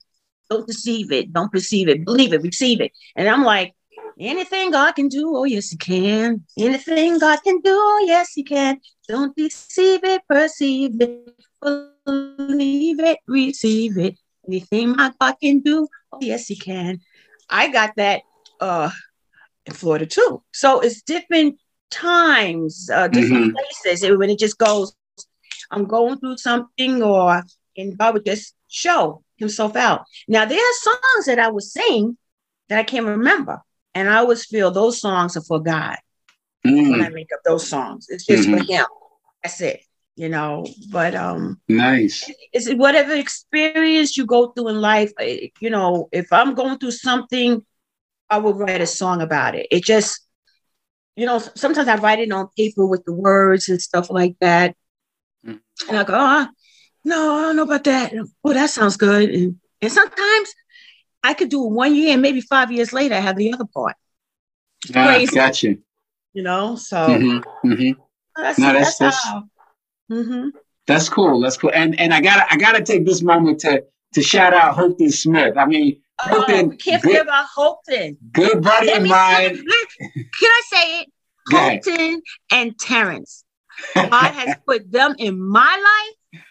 Don't 0.50 0.68
deceive 0.68 1.12
it, 1.12 1.34
don't 1.34 1.52
perceive 1.52 1.90
it, 1.90 2.06
believe 2.06 2.34
it, 2.34 2.42
receive 2.42 2.80
it. 2.80 2.92
And 3.16 3.28
I'm 3.28 3.44
like, 3.44 3.74
anything 4.20 4.72
God 4.72 4.94
can 4.94 5.08
do, 5.08 5.36
oh 5.36 5.44
yes, 5.44 5.70
He 5.70 5.78
can. 5.78 6.46
Anything 6.58 7.20
God 7.20 7.42
can 7.44 7.60
do, 7.62 7.74
oh 7.76 8.04
yes, 8.06 8.34
He 8.34 8.44
can. 8.44 8.80
Don't 9.08 9.36
deceive 9.36 10.04
it, 10.04 10.22
perceive 10.28 11.02
it, 11.02 11.36
believe 12.06 13.00
it, 13.00 13.20
receive 13.28 13.98
it. 13.98 14.18
Anything 14.48 14.96
my 14.96 15.12
God 15.20 15.36
can 15.42 15.60
do, 15.60 15.88
oh 16.12 16.20
yes, 16.22 16.48
He 16.48 16.56
can. 16.56 17.00
I 17.50 17.70
got 17.70 17.96
that 17.98 18.22
uh 18.60 18.90
in 19.66 19.74
Florida 19.74 20.06
too. 20.06 20.44
So 20.52 20.80
it's 20.82 21.02
different 21.02 21.58
times, 21.90 22.90
uh, 22.92 23.08
different 23.08 23.56
places. 23.56 24.04
And 24.04 24.18
when 24.18 24.30
it 24.30 24.40
just 24.40 24.58
goes, 24.58 24.96
I'm 25.72 25.86
going 25.86 26.20
through 26.20 26.38
something, 26.38 27.02
or 27.02 27.44
and 27.78 27.98
God 27.98 28.14
would 28.14 28.26
just 28.26 28.56
show 28.68 29.24
Himself 29.38 29.76
out. 29.76 30.04
Now 30.28 30.46
there 30.46 30.60
are 30.60 30.74
songs 30.82 31.26
that 31.26 31.40
I 31.40 31.50
was 31.50 31.72
sing 31.72 32.18
that 32.70 32.80
I 32.80 32.84
can't 32.84 33.06
remember, 33.06 33.62
and 33.96 34.10
I 34.10 34.18
always 34.18 34.46
feel 34.46 34.72
those 34.72 35.00
songs 35.00 35.38
are 35.38 35.42
for 35.44 35.60
God 35.62 35.98
when 36.88 37.02
I 37.02 37.10
Mm, 37.10 37.14
make 37.14 37.30
up 37.34 37.42
those 37.46 37.68
songs. 37.68 38.08
It's 38.10 38.26
just 38.26 38.50
for 38.50 38.58
Him. 38.58 38.86
That's 39.44 39.62
it, 39.62 39.82
you 40.16 40.30
know. 40.30 40.66
But 40.92 41.16
um, 41.16 41.60
nice. 41.68 42.30
it's 42.54 42.70
whatever 42.74 43.14
experience 43.14 44.18
you 44.18 44.26
go 44.26 44.48
through 44.50 44.70
in 44.70 44.82
life 44.82 45.12
eh, 45.20 45.48
you 45.60 45.70
know 45.70 46.08
if 46.12 46.32
i'm 46.32 46.54
going 46.56 46.78
through 46.78 46.92
something 46.92 47.64
i 48.30 48.38
will 48.38 48.54
write 48.54 48.82
a 48.82 48.86
song 48.88 49.22
about 49.22 49.56
it 49.56 49.68
it 49.72 49.84
just 49.84 50.22
you 51.16 51.26
know 51.26 51.40
sometimes 51.56 51.88
i 51.88 51.96
write 51.96 52.20
it 52.20 52.32
on 52.32 52.48
paper 52.58 52.86
with 52.86 53.04
the 53.06 53.14
words 53.14 53.70
and 53.70 53.82
stuff 53.82 54.10
like 54.10 54.36
that 54.42 54.76
Mm. 55.46 55.60
and 55.90 55.98
i 55.98 56.04
go 56.04 56.14
oh, 56.16 56.48
no 57.04 57.36
i 57.38 57.42
don't 57.42 57.56
know 57.58 57.64
about 57.64 57.84
that 57.84 58.14
oh 58.46 58.54
that 58.54 58.70
sounds 58.70 58.96
good 58.98 59.30
and, 59.30 59.56
and 59.82 59.92
sometimes 59.92 60.54
i 61.24 61.34
could 61.34 61.50
do 61.50 61.64
it 61.66 61.72
one 61.72 61.96
year 61.96 62.14
and 62.14 62.22
maybe 62.22 62.42
five 62.42 62.72
years 62.72 62.94
later 62.94 63.16
i 63.16 63.20
have 63.20 63.36
the 63.38 63.52
other 63.54 63.66
part 63.74 63.96
Ah, 64.96 65.06
Crazy. 65.08 65.36
gotcha. 65.36 65.76
you 66.34 66.44
know 66.44 66.76
so 66.76 67.18
hmm 67.18 67.38
hmm 67.62 67.92
that's, 68.36 68.60
No, 68.60 68.74
that's, 68.74 68.98
that's- 68.98 69.24
that's- 69.24 69.44
Mhm. 70.12 70.52
That's 70.86 71.08
cool. 71.08 71.40
That's 71.40 71.56
cool. 71.56 71.72
And 71.74 71.98
and 71.98 72.14
I 72.14 72.20
gotta 72.20 72.46
I 72.54 72.58
gotta 72.58 72.82
take 72.84 73.06
this 73.06 73.22
moment 73.22 73.60
to 73.62 73.84
to 74.16 74.22
shout 74.22 74.54
out 74.54 74.76
Hopeton 74.76 75.14
Smith. 75.14 75.56
I 75.58 75.66
mean, 75.66 76.02
Oh, 76.20 76.44
Hopeton, 76.46 76.70
we 76.72 76.76
can't 76.78 77.02
good, 77.02 77.10
forget 77.10 77.22
about 77.22 77.46
Hopeton. 77.58 78.18
good 78.34 78.62
buddy 78.62 78.92
of 78.92 79.08
mine. 79.08 79.56
Can 79.56 80.52
I 80.60 80.62
say 80.74 81.00
it? 81.02 81.08
Go 81.50 82.22
and 82.52 82.78
Terrence. 82.78 83.46
God 83.96 84.32
has 84.34 84.56
put 84.68 84.92
them 84.92 85.16
in 85.18 85.40
my 85.40 85.74
life 86.34 86.42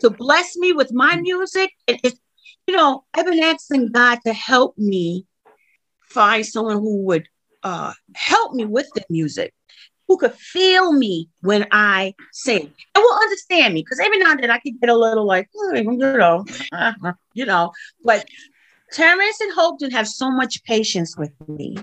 to 0.00 0.10
bless 0.10 0.56
me 0.56 0.72
with 0.72 0.92
my 0.92 1.16
music. 1.16 1.70
And 1.88 1.98
it's, 2.04 2.18
you 2.66 2.76
know, 2.76 3.04
I've 3.14 3.26
been 3.26 3.42
asking 3.42 3.92
God 3.92 4.18
to 4.26 4.32
help 4.32 4.76
me 4.78 5.26
find 6.00 6.44
someone 6.44 6.78
who 6.78 7.02
would 7.04 7.28
uh, 7.62 7.92
help 8.14 8.52
me 8.54 8.64
with 8.64 8.88
the 8.94 9.04
music, 9.10 9.52
who 10.08 10.16
could 10.18 10.34
feel 10.34 10.92
me 10.92 11.28
when 11.42 11.66
I 11.72 12.14
sing 12.32 12.60
and 12.62 13.02
will 13.02 13.18
understand 13.22 13.74
me. 13.74 13.82
Because 13.82 14.00
every 14.00 14.18
now 14.18 14.32
and 14.32 14.42
then 14.42 14.50
I 14.50 14.58
can 14.58 14.76
get 14.80 14.90
a 14.90 14.96
little 14.96 15.26
like, 15.26 15.48
"Hmm, 15.54 15.76
you 15.76 15.96
know, 16.16 16.44
you 17.34 17.46
know, 17.46 17.72
but 18.04 18.26
Terrence 18.92 19.40
and 19.40 19.52
Hopeton 19.52 19.92
have 19.92 20.08
so 20.08 20.30
much 20.30 20.62
patience 20.64 21.16
with 21.16 21.32
me. 21.48 21.76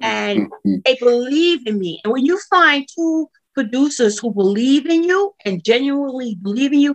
And 0.00 0.50
Mhm. 0.64 0.82
they 0.84 0.94
believe 0.96 1.66
in 1.66 1.78
me. 1.78 2.00
And 2.04 2.12
when 2.12 2.24
you 2.24 2.38
find 2.50 2.86
two 2.94 3.28
producers 3.54 4.18
who 4.18 4.32
believe 4.32 4.86
in 4.86 5.02
you 5.04 5.34
and 5.44 5.62
genuinely 5.64 6.36
believe 6.40 6.72
in 6.72 6.80
you, 6.80 6.94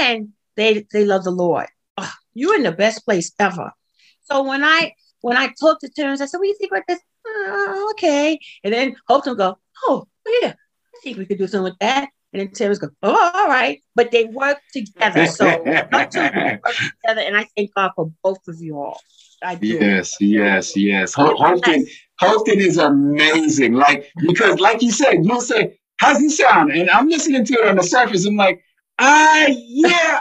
and 0.00 0.32
they 0.56 0.86
they 0.92 1.04
love 1.04 1.24
the 1.24 1.30
Lord, 1.30 1.66
you're 2.36 2.54
in 2.54 2.62
the 2.62 2.72
best 2.72 3.04
place 3.04 3.32
ever. 3.38 3.72
So 4.24 4.42
when 4.44 4.62
I 4.62 4.92
when 5.22 5.36
I 5.36 5.48
talked 5.58 5.80
to 5.80 5.88
Terrence, 5.88 6.20
I 6.20 6.26
said, 6.26 6.38
"What 6.38 6.44
do 6.44 6.48
you 6.48 6.56
think 6.58 6.72
about 6.72 6.84
this?" 6.86 7.00
"Oh, 7.26 7.88
okay. 7.92 8.38
And 8.62 8.72
then 8.72 8.96
Hope 9.08 9.26
will 9.26 9.34
go, 9.34 9.58
"Oh, 9.84 10.06
yeah, 10.42 10.52
I 10.52 10.98
think 11.02 11.18
we 11.18 11.26
could 11.26 11.38
do 11.38 11.46
something 11.46 11.64
with 11.64 11.78
that." 11.80 12.08
And 12.32 12.40
then 12.40 12.50
Terrence 12.52 12.78
go, 12.78 12.90
"Oh, 13.02 13.30
all 13.34 13.48
right." 13.48 13.82
But 13.94 14.10
they 14.10 14.24
work 14.24 14.58
together, 14.72 15.26
so 15.26 15.46
work 15.64 16.10
together, 16.10 17.22
and 17.26 17.36
I 17.36 17.46
thank 17.56 17.74
God 17.74 17.92
for 17.96 18.12
both 18.22 18.46
of 18.48 18.60
you 18.60 18.76
all. 18.76 19.00
I 19.42 19.54
do. 19.54 19.66
Yes, 19.66 20.16
yes, 20.20 20.76
yes. 20.76 21.14
Ho- 21.14 21.34
Hopeton, 21.36 21.86
Hopeton 22.20 22.56
is 22.56 22.78
amazing. 22.78 23.74
Like 23.74 24.10
because, 24.26 24.60
like 24.60 24.82
you 24.82 24.90
said, 24.90 25.24
you'll 25.24 25.40
say, 25.40 25.78
"How's 25.98 26.18
he 26.18 26.28
sound?" 26.28 26.72
And 26.72 26.90
I'm 26.90 27.08
listening 27.08 27.44
to 27.46 27.54
it 27.54 27.66
on 27.68 27.76
the 27.76 27.82
surface. 27.82 28.26
I'm 28.26 28.36
like, 28.36 28.62
"Ah, 28.98 29.46
yeah, 29.48 30.20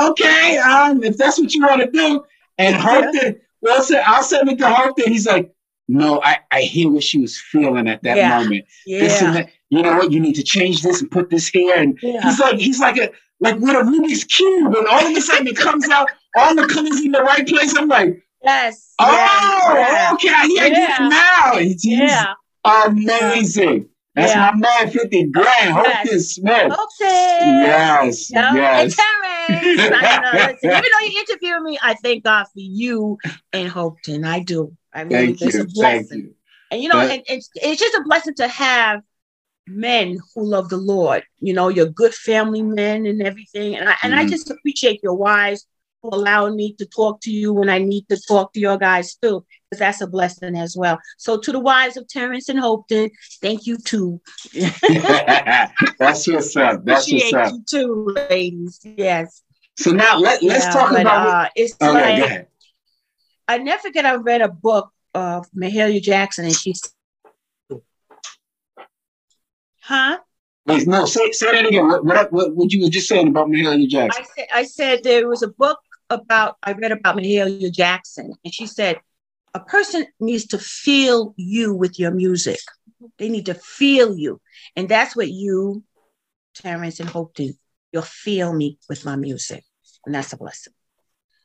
okay. 0.00 0.58
Um, 0.58 1.02
if 1.02 1.16
that's 1.16 1.38
what 1.38 1.52
you 1.54 1.62
want 1.62 1.80
to 1.82 1.90
do." 1.90 2.24
And 2.58 2.74
Hopeton, 2.76 3.36
well, 3.60 3.84
I'll 4.04 4.22
send 4.22 4.48
it 4.50 4.58
to 4.58 4.64
Hopeton. 4.64 5.08
He's 5.08 5.26
like, 5.26 5.52
"No, 5.88 6.20
I, 6.22 6.38
I 6.50 6.62
hear 6.62 6.90
what 6.90 7.02
she 7.04 7.18
was 7.18 7.38
feeling 7.38 7.88
at 7.88 8.02
that 8.02 8.16
Yeah. 8.16 8.38
moment. 8.38 8.64
This 8.86 9.20
and 9.22 9.34
Yeah. 9.34 9.42
that. 9.42 9.50
You 9.70 9.82
know 9.82 9.96
what? 9.96 10.12
You 10.12 10.20
need 10.20 10.34
to 10.36 10.42
change 10.42 10.82
this 10.82 11.00
and 11.00 11.10
put 11.10 11.30
this 11.30 11.48
here." 11.48 11.74
And 11.76 11.98
Yeah. 12.02 12.22
he's 12.22 12.38
like, 12.38 12.58
he's 12.58 12.80
like 12.80 12.96
a 12.98 13.10
like 13.40 13.56
with 13.56 13.76
a 13.76 13.80
Rubik's 13.82 14.24
cube, 14.24 14.74
and 14.74 14.86
all 14.86 15.06
of 15.06 15.16
a 15.16 15.20
sudden 15.20 15.46
it 15.46 15.56
comes 15.56 15.88
out, 15.90 16.08
all 16.36 16.54
the 16.54 16.66
colors 16.66 17.04
in 17.04 17.12
the 17.12 17.22
right 17.22 17.46
place. 17.46 17.76
I'm 17.76 17.88
like. 17.88 18.22
Yes. 18.42 18.94
Oh, 19.00 19.74
yes, 19.74 20.12
okay. 20.12 20.28
I 20.32 20.46
hear 20.46 20.66
Yeah. 20.68 21.02
you 21.02 21.08
now. 21.08 21.58
He's 21.58 21.84
Yeah. 21.84 22.34
amazing. 22.64 23.88
That's 24.16 24.32
Yeah. 24.34 24.50
my 24.50 24.56
man, 24.56 24.90
50 24.90 25.24
grand. 25.24 25.76
Yes. 25.84 26.28
Smith. 26.30 26.72
Okay. 26.72 27.38
Yes, 27.62 28.30
Yeah. 28.30 28.54
yes. 28.54 28.82
And 28.82 28.92
Terrence. 29.68 30.04
I 30.04 30.20
know, 30.20 30.46
listen, 30.46 30.70
even 30.70 30.82
though 30.92 31.06
you 31.06 31.20
interviewed 31.20 31.62
me, 31.62 31.78
I 31.82 31.94
thank 31.94 32.24
God 32.24 32.44
for 32.44 32.50
you 32.60 33.18
and 33.52 33.70
Hopeton. 33.70 34.26
I 34.26 34.40
do. 34.40 34.74
I 34.92 35.02
really, 35.02 35.34
Thank 35.34 35.42
it's 35.42 35.54
you. 35.54 35.60
a 35.60 35.64
Thank 35.64 35.74
blessing. 35.74 36.18
you. 36.18 36.34
And 36.70 36.82
you 36.82 36.88
know, 36.88 36.98
and 37.00 37.22
it's 37.28 37.50
it's 37.54 37.80
just 37.80 37.94
a 37.94 38.02
blessing 38.04 38.34
to 38.36 38.48
have 38.48 39.02
men 39.68 40.18
who 40.34 40.44
love 40.44 40.68
the 40.70 40.78
Lord. 40.78 41.22
You 41.38 41.52
know, 41.52 41.68
you're 41.68 41.86
good 41.86 42.14
family 42.14 42.62
men 42.62 43.04
and 43.06 43.20
everything. 43.22 43.76
And 43.76 43.88
I 43.88 43.96
and 44.02 44.14
I 44.14 44.24
Mhm. 44.24 44.30
just 44.30 44.50
appreciate 44.50 45.00
your 45.02 45.14
wives 45.14 45.66
for 46.02 46.10
allowing 46.12 46.56
me 46.56 46.74
to 46.74 46.86
talk 46.86 47.20
to 47.22 47.30
you 47.30 47.52
when 47.52 47.68
I 47.68 47.78
need 47.78 48.08
to 48.08 48.20
talk 48.28 48.52
to 48.52 48.60
your 48.60 48.76
guys 48.76 49.14
too, 49.16 49.44
because 49.70 49.80
that's 49.80 50.00
a 50.00 50.06
blessing 50.06 50.56
as 50.56 50.76
well. 50.76 50.98
So 51.18 51.38
to 51.38 51.52
the 51.52 51.60
wives 51.60 51.96
of 51.96 52.08
Terrence 52.08 52.48
and 52.48 52.58
Hopeton, 52.58 53.10
thank 53.40 53.66
you 53.66 53.76
too. 53.76 54.20
That's 55.98 56.28
what's 56.28 56.56
up. 56.56 56.84
That's 56.84 57.10
what's 57.10 57.32
appreciate 57.32 57.34
up. 57.34 57.52
you 57.52 57.64
too, 57.68 58.16
ladies. 58.30 58.80
Yes. 58.84 59.42
So 59.78 59.90
now 59.92 60.18
let, 60.18 60.42
let's 60.42 60.64
Yeah, 60.64 60.70
talk 60.72 60.90
but, 60.92 61.02
about. 61.02 61.26
uh, 61.26 61.48
it's 61.54 61.74
okay, 61.80 61.92
like 61.92 62.16
go 62.18 62.24
ahead. 62.24 62.46
I 63.48 63.58
never 63.58 63.82
forget 63.82 64.06
I 64.06 64.14
read 64.16 64.40
a 64.40 64.48
book 64.48 64.90
of 65.14 65.46
Mahalia 65.52 66.02
Jackson 66.02 66.46
and 66.46 66.54
she's 66.54 66.80
Huh? 69.80 70.18
No, 70.66 71.06
say, 71.06 71.30
say 71.30 71.52
that 71.52 71.66
again. 71.66 71.86
What, 71.86 72.04
what, 72.04 72.32
what, 72.32 72.56
what 72.56 72.72
you 72.72 72.82
were 72.82 72.90
just 72.90 73.08
saying 73.08 73.28
about 73.28 73.46
Mahalia 73.46 73.86
Jackson? 73.88 74.24
I 74.24 74.26
said 74.34 74.46
I 74.52 74.62
said 74.64 75.04
there 75.04 75.28
was 75.28 75.42
a 75.42 75.48
book 75.48 75.78
about 76.10 76.56
I 76.62 76.72
read 76.72 76.92
about 76.92 77.16
Mahalia 77.16 77.72
Jackson, 77.72 78.32
and 78.44 78.54
she 78.54 78.66
said 78.66 78.98
a 79.54 79.60
person 79.60 80.06
needs 80.20 80.46
to 80.48 80.58
feel 80.58 81.34
you 81.36 81.74
with 81.74 81.98
your 81.98 82.10
music. 82.10 82.60
They 83.18 83.28
need 83.28 83.46
to 83.46 83.54
feel 83.54 84.16
you, 84.16 84.40
and 84.74 84.88
that's 84.88 85.16
what 85.16 85.28
you, 85.28 85.82
Terrence 86.54 87.00
and 87.00 87.08
Hope 87.08 87.34
do. 87.34 87.52
You'll 87.92 88.02
feel 88.02 88.52
me 88.52 88.78
with 88.88 89.04
my 89.04 89.16
music, 89.16 89.64
and 90.04 90.14
that's 90.14 90.32
a 90.32 90.36
blessing. 90.36 90.72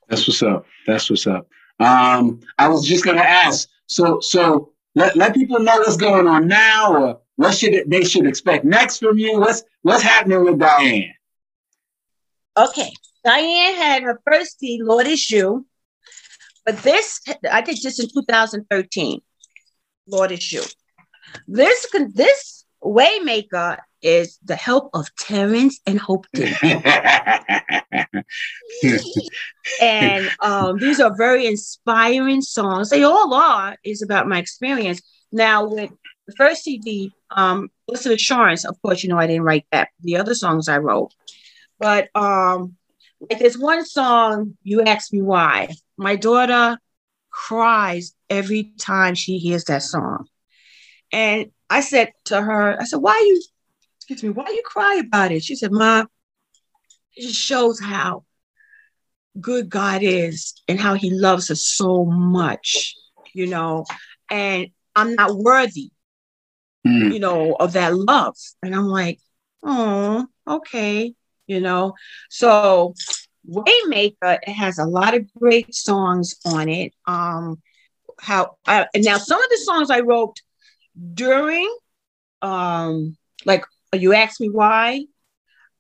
That's 0.08 0.28
what's 0.28 0.44
up. 0.44 0.66
That's 0.86 1.10
what's 1.10 1.28
up. 1.28 1.48
Um, 1.80 2.42
I 2.58 2.68
was 2.68 2.86
just 2.86 3.06
gonna 3.06 3.22
ask. 3.22 3.68
So, 3.88 4.20
so 4.20 4.74
let, 4.96 5.16
let 5.16 5.34
people 5.34 5.60
know 5.60 5.78
what's 5.78 5.98
going 5.98 6.28
on 6.28 6.48
now, 6.48 6.94
or 6.94 7.22
what 7.36 7.56
should 7.56 7.84
they 7.88 8.04
should 8.04 8.28
expect 8.28 8.66
next 8.66 9.00
from 9.00 9.18
you. 9.18 9.40
What's 9.40 9.64
what's 9.82 10.04
happening 10.04 10.44
with 10.44 10.60
Diane? 10.60 11.14
Okay, 12.58 12.92
Diane 13.24 13.76
had 13.76 14.04
her 14.04 14.20
first 14.26 14.60
CD, 14.60 14.82
Lord 14.84 15.08
is 15.08 15.30
You, 15.30 15.66
but 16.66 16.78
this 16.80 17.22
I 17.50 17.62
did 17.62 17.78
this 17.82 18.00
in 18.00 18.08
2013. 18.10 19.22
Lord 20.08 20.32
is 20.32 20.52
You. 20.52 20.64
This 21.48 21.86
this 22.14 22.66
Waymaker 22.84 23.78
is 24.02 24.40
the 24.44 24.56
help 24.56 24.90
of 24.94 25.08
Terrence 25.16 25.80
and 25.86 26.00
Hopeton. 26.00 26.56
and 29.82 30.32
um, 30.40 30.78
these 30.78 31.00
are 31.00 31.16
very 31.16 31.46
inspiring 31.46 32.42
songs. 32.42 32.90
They 32.90 33.04
all 33.04 33.34
are. 33.34 33.78
Is 33.84 34.02
about 34.02 34.28
my 34.28 34.40
experience. 34.40 35.02
Now 35.32 35.68
with 35.68 35.92
the 36.28 36.34
first 36.36 36.64
CD, 36.64 37.12
um, 37.30 37.70
Blessed 37.88 38.08
Assurance. 38.08 38.66
Of 38.66 38.82
course, 38.82 39.04
you 39.04 39.10
know 39.10 39.18
I 39.18 39.28
didn't 39.28 39.44
write 39.44 39.66
that. 39.72 39.90
The 40.02 40.18
other 40.18 40.34
songs 40.34 40.68
I 40.68 40.80
wrote, 40.80 41.14
but 41.80 42.10
um, 42.16 42.76
like 43.30 43.40
there's 43.40 43.58
one 43.58 43.86
song. 43.86 44.58
You 44.64 44.82
ask 44.82 45.12
me 45.14 45.22
why. 45.22 45.70
My 45.98 46.16
daughter 46.16 46.78
cries 47.30 48.14
every 48.30 48.74
time 48.78 49.16
she 49.16 49.38
hears 49.38 49.66
that 49.66 49.84
song, 49.84 50.28
and 51.12 51.52
I 51.70 51.82
said 51.82 52.12
to 52.26 52.42
her, 52.42 52.80
I 52.80 52.86
said, 52.86 52.98
"Why 52.98 53.18
you? 53.26 53.42
Excuse 53.98 54.24
me. 54.24 54.30
Why 54.30 54.46
you 54.50 54.64
cry 54.66 54.96
about 54.96 55.32
it?" 55.32 55.44
She 55.44 55.56
said, 55.56 55.72
"Mom, 55.72 56.08
it 57.16 57.22
just 57.22 57.40
shows 57.40 57.80
how." 57.80 58.26
good 59.40 59.70
God 59.70 60.04
is 60.04 60.54
and 60.68 60.80
how 60.80 60.94
he 60.96 61.10
loves 61.10 61.50
us 61.50 61.66
so 61.66 62.04
much, 62.06 62.96
you 63.34 63.48
know, 63.48 63.86
and 64.30 64.68
I'm 64.96 65.16
not 65.16 65.36
worthy, 65.36 65.92
Hmm. 66.84 67.12
you 67.12 67.20
know, 67.20 67.56
of 67.56 67.74
that 67.74 67.96
love. 67.96 68.36
And 68.62 68.76
I'm 68.76 68.88
like, 68.88 69.20
oh, 69.64 70.28
okay, 70.48 71.14
you 71.52 71.60
know. 71.60 71.94
So 72.30 72.94
Waymaker 73.50 74.40
it 74.48 74.50
has 74.50 74.80
a 74.80 74.86
lot 74.86 75.14
of 75.14 75.32
great 75.34 75.76
songs 75.76 76.36
on 76.46 76.70
it. 76.70 76.94
Um, 77.06 77.62
how 78.20 78.58
I, 78.66 78.88
and 78.94 79.04
now 79.04 79.18
some 79.18 79.42
of 79.42 79.50
the 79.50 79.58
songs 79.58 79.90
I 79.90 80.00
wrote 80.00 80.38
during, 81.14 81.70
um, 82.42 83.18
like 83.46 83.66
you 83.94 84.14
asked 84.14 84.40
me 84.40 84.50
why. 84.50 85.06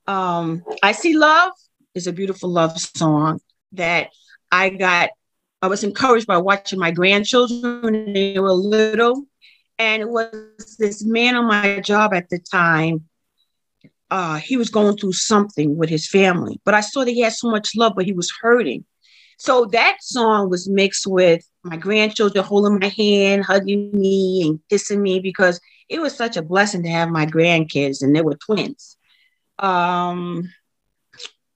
Um, 0.08 0.64
I 0.84 0.92
see 0.92 1.16
love 1.16 1.52
is 1.94 2.08
a 2.08 2.14
beautiful 2.14 2.50
love 2.50 2.78
song 2.80 3.40
that 3.74 4.10
I 4.52 4.70
got. 4.70 5.12
I 5.62 5.68
was 5.68 5.84
encouraged 5.84 6.26
by 6.26 6.40
watching 6.40 6.80
my 6.80 6.92
grandchildren 6.92 7.84
when 7.84 8.14
they 8.14 8.40
were 8.40 8.52
little, 8.52 9.26
and 9.78 10.02
it 10.02 10.10
was 10.10 10.76
this 10.80 11.04
man 11.06 11.36
on 11.36 11.46
my 11.46 11.80
job 11.80 12.14
at 12.16 12.30
the 12.30 12.40
time. 12.40 13.08
Uh, 14.12 14.36
he 14.36 14.58
was 14.58 14.70
going 14.70 14.96
through 14.98 15.14
something 15.14 15.78
with 15.78 15.90
his 15.90 16.08
family, 16.08 16.60
but 16.66 16.76
I 16.76 16.82
saw 16.82 17.04
that 17.04 17.12
he 17.12 17.22
had 17.22 17.34
so 17.34 17.50
much 17.50 17.76
love, 17.76 17.94
but 17.96 18.06
he 18.06 18.14
was 18.14 18.32
hurting. 18.42 18.86
So 19.40 19.66
that 19.72 19.98
song 20.02 20.50
was 20.50 20.70
mixed 20.70 21.08
with 21.08 21.44
my 21.64 21.78
grandchildren 21.78 22.44
holding 22.44 22.78
my 22.80 22.90
hand, 22.90 23.44
hugging 23.44 23.90
me, 23.94 24.48
and 24.48 24.60
kissing 24.70 25.02
me 25.02 25.20
because 25.20 25.60
it 25.90 26.00
was 26.00 26.16
such 26.16 26.38
a 26.38 26.44
blessing 26.44 26.84
to 26.84 26.90
have 26.90 27.10
my 27.10 27.26
grandkids, 27.26 28.04
and 28.04 28.16
they 28.16 28.22
were 28.22 28.36
twins. 28.36 28.98
Um, 29.58 30.50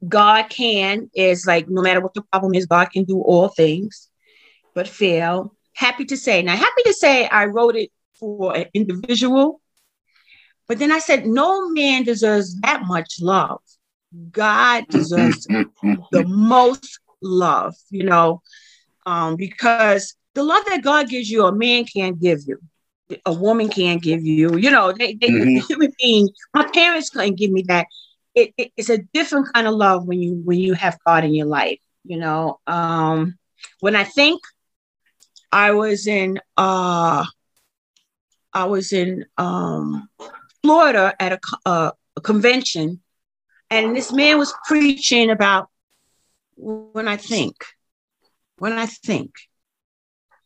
God 0.07 0.49
can 0.49 1.11
is 1.13 1.45
like 1.45 1.67
no 1.69 1.81
matter 1.81 2.01
what 2.01 2.13
the 2.13 2.23
problem 2.23 2.55
is, 2.55 2.65
God 2.65 2.85
can 2.91 3.03
do 3.03 3.21
all 3.21 3.49
things 3.49 4.09
but 4.75 4.87
fail. 4.87 5.55
Happy 5.73 6.05
to 6.05 6.17
say. 6.17 6.43
Now, 6.43 6.55
happy 6.55 6.83
to 6.85 6.93
say 6.93 7.27
I 7.27 7.45
wrote 7.45 7.75
it 7.75 7.91
for 8.19 8.55
an 8.55 8.65
individual, 8.73 9.61
but 10.67 10.79
then 10.79 10.91
I 10.91 10.99
said, 10.99 11.25
no 11.27 11.69
man 11.69 12.03
deserves 12.03 12.59
that 12.61 12.83
much 12.85 13.21
love. 13.21 13.61
God 14.31 14.85
deserves 14.89 15.47
the 16.11 16.23
most 16.23 16.99
love, 17.21 17.75
you 17.89 18.03
know, 18.03 18.41
um, 19.05 19.35
because 19.35 20.15
the 20.33 20.43
love 20.43 20.63
that 20.67 20.83
God 20.83 21.09
gives 21.09 21.29
you, 21.29 21.45
a 21.45 21.53
man 21.55 21.85
can't 21.85 22.19
give 22.19 22.39
you. 22.47 22.59
A 23.25 23.33
woman 23.33 23.69
can't 23.69 24.01
give 24.01 24.25
you, 24.25 24.57
you 24.57 24.71
know, 24.71 24.91
they, 24.91 25.13
they 25.13 25.27
Mhm. 25.29 25.59
human 25.67 25.91
being, 25.99 26.29
my 26.53 26.67
parents 26.73 27.09
couldn't 27.09 27.35
give 27.37 27.51
me 27.51 27.63
that. 27.67 27.85
It, 28.33 28.53
it- 28.57 28.71
it's 28.77 28.89
a 28.89 28.97
different 29.13 29.51
kind 29.53 29.67
of 29.67 29.73
love 29.75 30.05
when 30.05 30.21
you 30.21 30.41
when 30.43 30.59
you 30.59 30.73
have 30.73 30.97
God 31.05 31.23
in 31.23 31.33
your 31.33 31.45
life, 31.47 31.79
you 32.03 32.17
know. 32.17 32.59
Um, 32.67 33.37
when 33.81 33.95
I 33.95 34.03
think 34.03 34.41
I 35.51 35.71
was 35.71 36.07
in 36.07 36.39
uh 36.57 37.25
I 38.53 38.65
was 38.65 38.93
in 38.93 39.25
um 39.37 40.07
Florida 40.65 41.15
at 41.19 41.33
a, 41.33 41.39
uh, 41.65 41.91
a 42.17 42.21
convention 42.21 43.01
and 43.69 43.95
this 43.95 44.11
man 44.11 44.37
was 44.37 44.53
preaching 44.67 45.29
about 45.29 45.69
when 46.55 47.07
I 47.07 47.17
think 47.17 47.55
when 48.57 48.73
I 48.73 48.85
think 48.85 49.31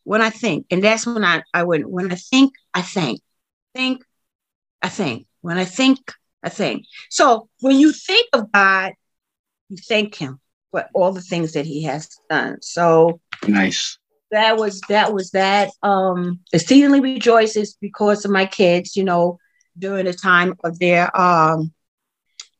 when 0.04 0.22
I 0.22 0.30
think 0.30 0.66
and 0.70 0.82
that's 0.82 1.06
when 1.06 1.24
I 1.24 1.42
I 1.54 1.62
went 1.64 1.88
when 1.88 2.10
I 2.10 2.16
think 2.16 2.52
I 2.74 2.82
think 2.82 3.20
think 3.74 4.02
I 4.82 4.88
think 4.88 5.26
when 5.42 5.58
I 5.58 5.64
think 5.64 5.98
I 6.42 6.48
think. 6.48 6.86
So 7.10 7.48
when 7.60 7.78
you 7.78 7.92
think 7.92 8.26
of 8.32 8.50
God 8.52 8.92
you 9.68 9.76
thank 9.76 10.16
him 10.16 10.40
for 10.70 10.86
all 10.94 11.12
the 11.12 11.20
things 11.20 11.52
that 11.52 11.66
he 11.66 11.82
has 11.84 12.08
done. 12.28 12.60
So 12.62 13.20
nice. 13.46 13.98
that 14.30 14.56
was 14.56 14.80
that 14.88 15.12
was 15.12 15.30
that. 15.30 15.70
Um 15.82 16.40
exceedingly 16.52 17.00
rejoices 17.00 17.76
because 17.80 18.24
of 18.24 18.30
my 18.30 18.46
kids 18.46 18.96
you 18.96 19.04
know 19.04 19.38
during 19.78 20.06
the 20.06 20.12
time 20.12 20.54
of 20.64 20.78
their 20.78 21.14
um 21.18 21.72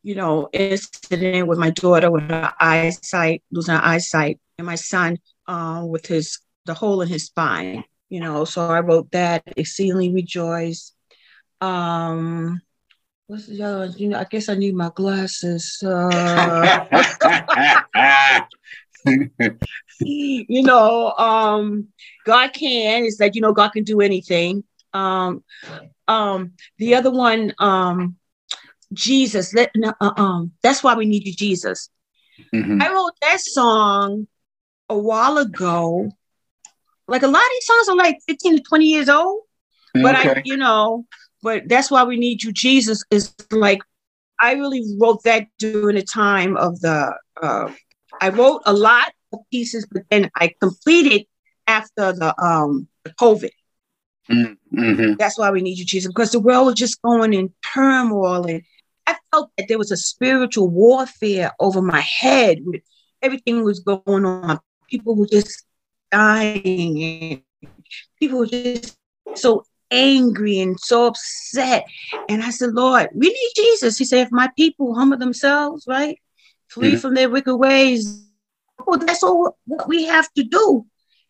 you 0.03 0.15
know 0.15 0.49
incident 0.53 1.47
with 1.47 1.59
my 1.59 1.69
daughter 1.71 2.09
with 2.09 2.23
her 2.23 2.53
eyesight 2.59 3.43
losing 3.51 3.75
her 3.75 3.83
eyesight 3.83 4.39
and 4.57 4.65
my 4.65 4.75
son 4.75 5.17
um 5.47 5.89
with 5.89 6.05
his 6.05 6.39
the 6.65 6.73
hole 6.73 7.01
in 7.01 7.07
his 7.07 7.25
spine 7.25 7.83
you 8.09 8.19
know 8.19 8.45
so 8.45 8.67
i 8.67 8.79
wrote 8.79 9.09
that 9.11 9.43
exceedingly 9.57 10.11
rejoice 10.11 10.93
um 11.59 12.61
what's 13.27 13.47
the 13.47 13.61
other 13.61 13.79
one? 13.87 13.93
you 13.97 14.09
know 14.09 14.19
i 14.19 14.23
guess 14.23 14.49
i 14.49 14.55
need 14.55 14.75
my 14.75 14.91
glasses 14.95 15.81
uh 15.85 16.85
you 19.99 20.63
know, 20.63 21.11
um, 21.11 21.87
God 22.25 22.53
can. 22.53 23.05
It's 23.05 23.19
like, 23.19 23.35
you 23.35 23.41
know, 23.41 23.53
God 23.53 23.69
can 23.69 23.83
do 23.83 24.01
anything. 24.01 24.63
Um, 24.93 25.43
um, 26.11 26.51
the 26.77 26.95
other 26.95 27.11
one, 27.11 27.53
um, 27.59 28.17
Jesus, 28.93 29.53
let, 29.53 29.71
uh, 30.01 30.11
um, 30.17 30.51
that's 30.61 30.83
why 30.83 30.93
we 30.95 31.05
need 31.05 31.25
you, 31.25 31.33
Jesus. 31.33 31.89
Mhm. 32.53 32.81
I 32.83 32.91
wrote 32.91 33.13
that 33.21 33.39
song 33.39 34.27
a 34.89 34.97
while 34.97 35.37
ago. 35.37 36.11
Like 37.07 37.23
a 37.23 37.27
lot 37.27 37.41
of 37.41 37.51
these 37.53 37.65
songs 37.65 37.89
are 37.89 37.95
like 37.95 38.17
15 38.27 38.57
to 38.57 38.63
20 38.63 38.85
years 38.85 39.09
old, 39.09 39.43
but 40.03 40.15
I, 40.15 40.41
you 40.45 40.57
know, 40.57 41.05
but 41.41 41.67
that's 41.67 41.89
why 41.91 42.03
we 42.03 42.17
need 42.17 42.43
you, 42.43 42.51
Jesus, 42.51 43.03
is 43.09 43.33
like, 43.51 43.81
I 44.39 44.53
really 44.53 44.83
wrote 44.99 45.23
that 45.23 45.47
during 45.59 45.95
the 45.95 46.03
time 46.03 46.57
of 46.57 46.79
the, 46.81 47.13
uh, 47.41 47.71
I 48.19 48.29
wrote 48.29 48.61
a 48.65 48.73
lot 48.73 49.13
of 49.33 49.39
pieces, 49.51 49.87
but 49.91 50.03
then 50.09 50.29
I 50.35 50.53
completed 50.59 51.25
after 51.67 52.11
the 52.11 52.33
um 52.41 52.87
the 53.03 53.11
COVID. 53.11 53.51
Mm-hmm. 54.31 55.13
That's 55.17 55.37
why 55.37 55.51
we 55.51 55.61
need 55.61 55.77
you, 55.77 55.85
Jesus, 55.85 56.09
because 56.11 56.31
the 56.31 56.39
world 56.39 56.67
was 56.67 56.75
just 56.75 57.01
going 57.01 57.33
in 57.33 57.53
turmoil. 57.73 58.45
And 58.45 58.61
I 59.07 59.15
felt 59.31 59.51
that 59.57 59.67
there 59.67 59.77
was 59.77 59.91
a 59.91 59.97
spiritual 59.97 60.69
warfare 60.69 61.51
over 61.59 61.81
my 61.81 61.99
head 61.99 62.59
with 62.65 62.81
everything 63.21 63.63
was 63.63 63.79
going 63.79 64.25
on. 64.25 64.59
People 64.89 65.15
were 65.15 65.27
just 65.27 65.65
dying, 66.11 67.03
and 67.03 67.41
people 68.19 68.39
were 68.39 68.47
just 68.47 68.97
so 69.35 69.65
angry 69.91 70.59
and 70.59 70.79
so 70.79 71.07
upset. 71.07 71.85
And 72.29 72.43
I 72.43 72.49
said, 72.49 72.73
Lord, 72.73 73.09
we 73.13 73.27
need 73.27 73.51
Jesus. 73.55 73.97
He 73.97 74.05
said, 74.05 74.27
if 74.27 74.31
my 74.31 74.49
people 74.57 74.95
humble 74.95 75.17
themselves, 75.17 75.85
right? 75.87 76.17
Flee 76.69 76.95
Mhm. 76.95 77.01
from 77.01 77.13
their 77.15 77.29
wicked 77.29 77.57
ways. 77.57 78.23
Well, 78.87 78.97
that's 78.97 79.23
all 79.23 79.57
what 79.65 79.87
we 79.87 80.05
have 80.05 80.31
to 80.33 80.43
do, 80.43 80.85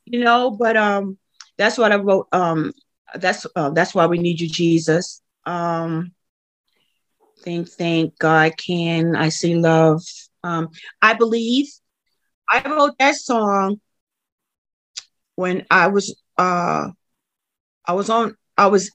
you 0.05 0.23
know. 0.23 0.51
But 0.51 0.77
um, 0.77 1.17
that's 1.57 1.77
what 1.77 1.91
I 1.91 1.95
wrote. 1.95 2.27
Um, 2.31 2.71
that's 3.15 3.45
uh, 3.55 3.69
that's 3.71 3.93
why 3.93 4.05
we 4.05 4.17
need 4.17 4.39
you, 4.39 4.47
Jesus. 4.49 5.21
Um, 5.45 6.13
think, 7.39 7.69
think, 7.69 8.17
God 8.19 8.53
can. 8.57 9.15
I 9.15 9.29
see 9.29 9.55
love. 9.55 10.03
Um, 10.43 10.69
I 11.01 11.13
believe. 11.13 11.67
I 12.49 12.61
wrote 12.69 12.97
that 12.99 13.15
song 13.15 13.79
when 15.35 15.65
I 15.71 15.87
was 15.87 16.15
uh, 16.37 16.89
I 17.85 17.93
was 17.93 18.09
on. 18.09 18.35
I 18.57 18.67
was 18.67 18.91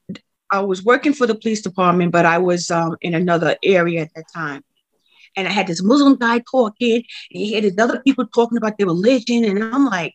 I 0.51 0.61
was 0.61 0.85
working 0.85 1.13
for 1.13 1.27
the 1.27 1.35
police 1.35 1.63
department, 1.63 2.13
but 2.13 2.27
I 2.27 2.39
was 2.39 2.71
um 2.71 2.97
in 3.01 3.15
another 3.15 3.57
area 3.63 4.03
at 4.03 4.11
that 4.15 4.27
time. 4.35 4.63
And 5.37 5.47
I 5.47 5.51
had 5.51 5.67
this 5.67 5.83
Muslim 5.83 6.17
guy 6.17 6.43
talking, 6.51 6.97
and 6.97 7.05
he 7.31 7.55
had 7.55 7.65
these 7.65 7.79
other 7.79 8.01
people 8.01 8.27
talking 8.27 8.59
about 8.59 8.79
their 8.79 8.87
religion, 8.87 9.45
and 9.45 9.63
I'm 9.63 9.87
like, 9.87 10.15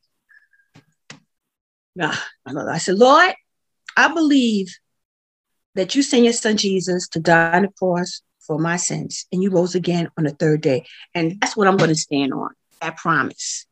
nah. 1.95 2.15
I 2.45 2.77
said, 2.79 2.97
Lord, 2.97 3.33
I 4.01 4.13
believe 4.13 4.67
that 5.75 5.95
you 5.95 6.01
sent 6.03 6.23
your 6.23 6.33
son 6.33 6.57
Jesus 6.57 7.07
to 7.09 7.19
die 7.19 7.53
on 7.57 7.61
the 7.63 7.67
cross 7.69 8.21
for 8.39 8.57
my 8.57 8.75
sins, 8.75 9.25
and 9.31 9.43
you 9.43 9.49
rose 9.51 9.75
again 9.75 10.09
on 10.17 10.23
the 10.23 10.31
third 10.31 10.61
day. 10.61 10.85
And 11.13 11.39
that's 11.39 11.55
what 11.55 11.67
I'm 11.67 11.77
going 11.77 11.89
to 11.91 11.95
stand 11.95 12.33
on, 12.33 12.49
I 12.81 12.89
promise. 12.89 13.65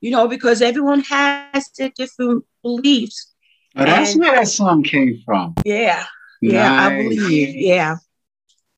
You 0.00 0.10
know, 0.10 0.26
because 0.28 0.60
everyone 0.60 1.00
has 1.00 1.70
their 1.78 1.90
different 1.90 2.44
beliefs. 2.62 3.32
Oh, 3.76 3.84
that's 3.84 4.12
And- 4.12 4.20
where 4.20 4.34
that 4.34 4.48
song 4.48 4.82
came 4.82 5.22
from. 5.24 5.54
Yeah. 5.64 6.04
Yeah, 6.42 6.86
I 6.86 7.02
believe. 7.02 7.54
Yeah. 7.54 7.96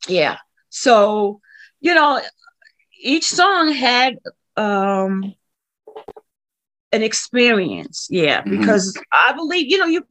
Yeah. 0.07 0.37
So, 0.68 1.40
you 1.81 1.94
know, 1.94 2.21
each 3.01 3.25
song 3.25 3.73
had 3.73 4.18
um 4.57 5.35
an 6.92 7.03
experience. 7.03 8.07
Yeah, 8.11 8.42
Mhm. 8.44 8.51
because 8.51 8.96
I 9.12 9.33
believe, 9.33 9.68
you 9.70 9.79
know, 9.79 9.87
you 9.87 10.05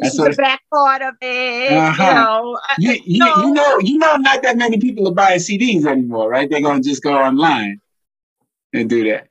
That's 0.00 0.02
this 0.02 0.14
is 0.14 0.18
the 0.18 0.34
back 0.38 0.60
part 0.72 1.02
of 1.02 1.14
it. 1.20 1.72
Uh-huh. 1.72 2.02
You 2.02 2.14
know, 2.14 2.58
I- 2.68 2.74
you, 2.78 2.92
you, 3.04 3.18
No. 3.18 3.36
you 3.44 3.52
know, 3.52 3.78
you 3.80 3.98
know, 3.98 4.16
not 4.16 4.42
that 4.42 4.56
many 4.56 4.78
people 4.80 5.06
are 5.08 5.14
buying 5.14 5.38
CDs 5.38 5.84
anymore, 5.86 6.30
right? 6.30 6.48
They're 6.50 6.62
gonna 6.62 6.82
just 6.82 7.02
go 7.02 7.14
online 7.16 7.80
and 8.72 8.88
do 8.88 9.04
that. 9.10 9.28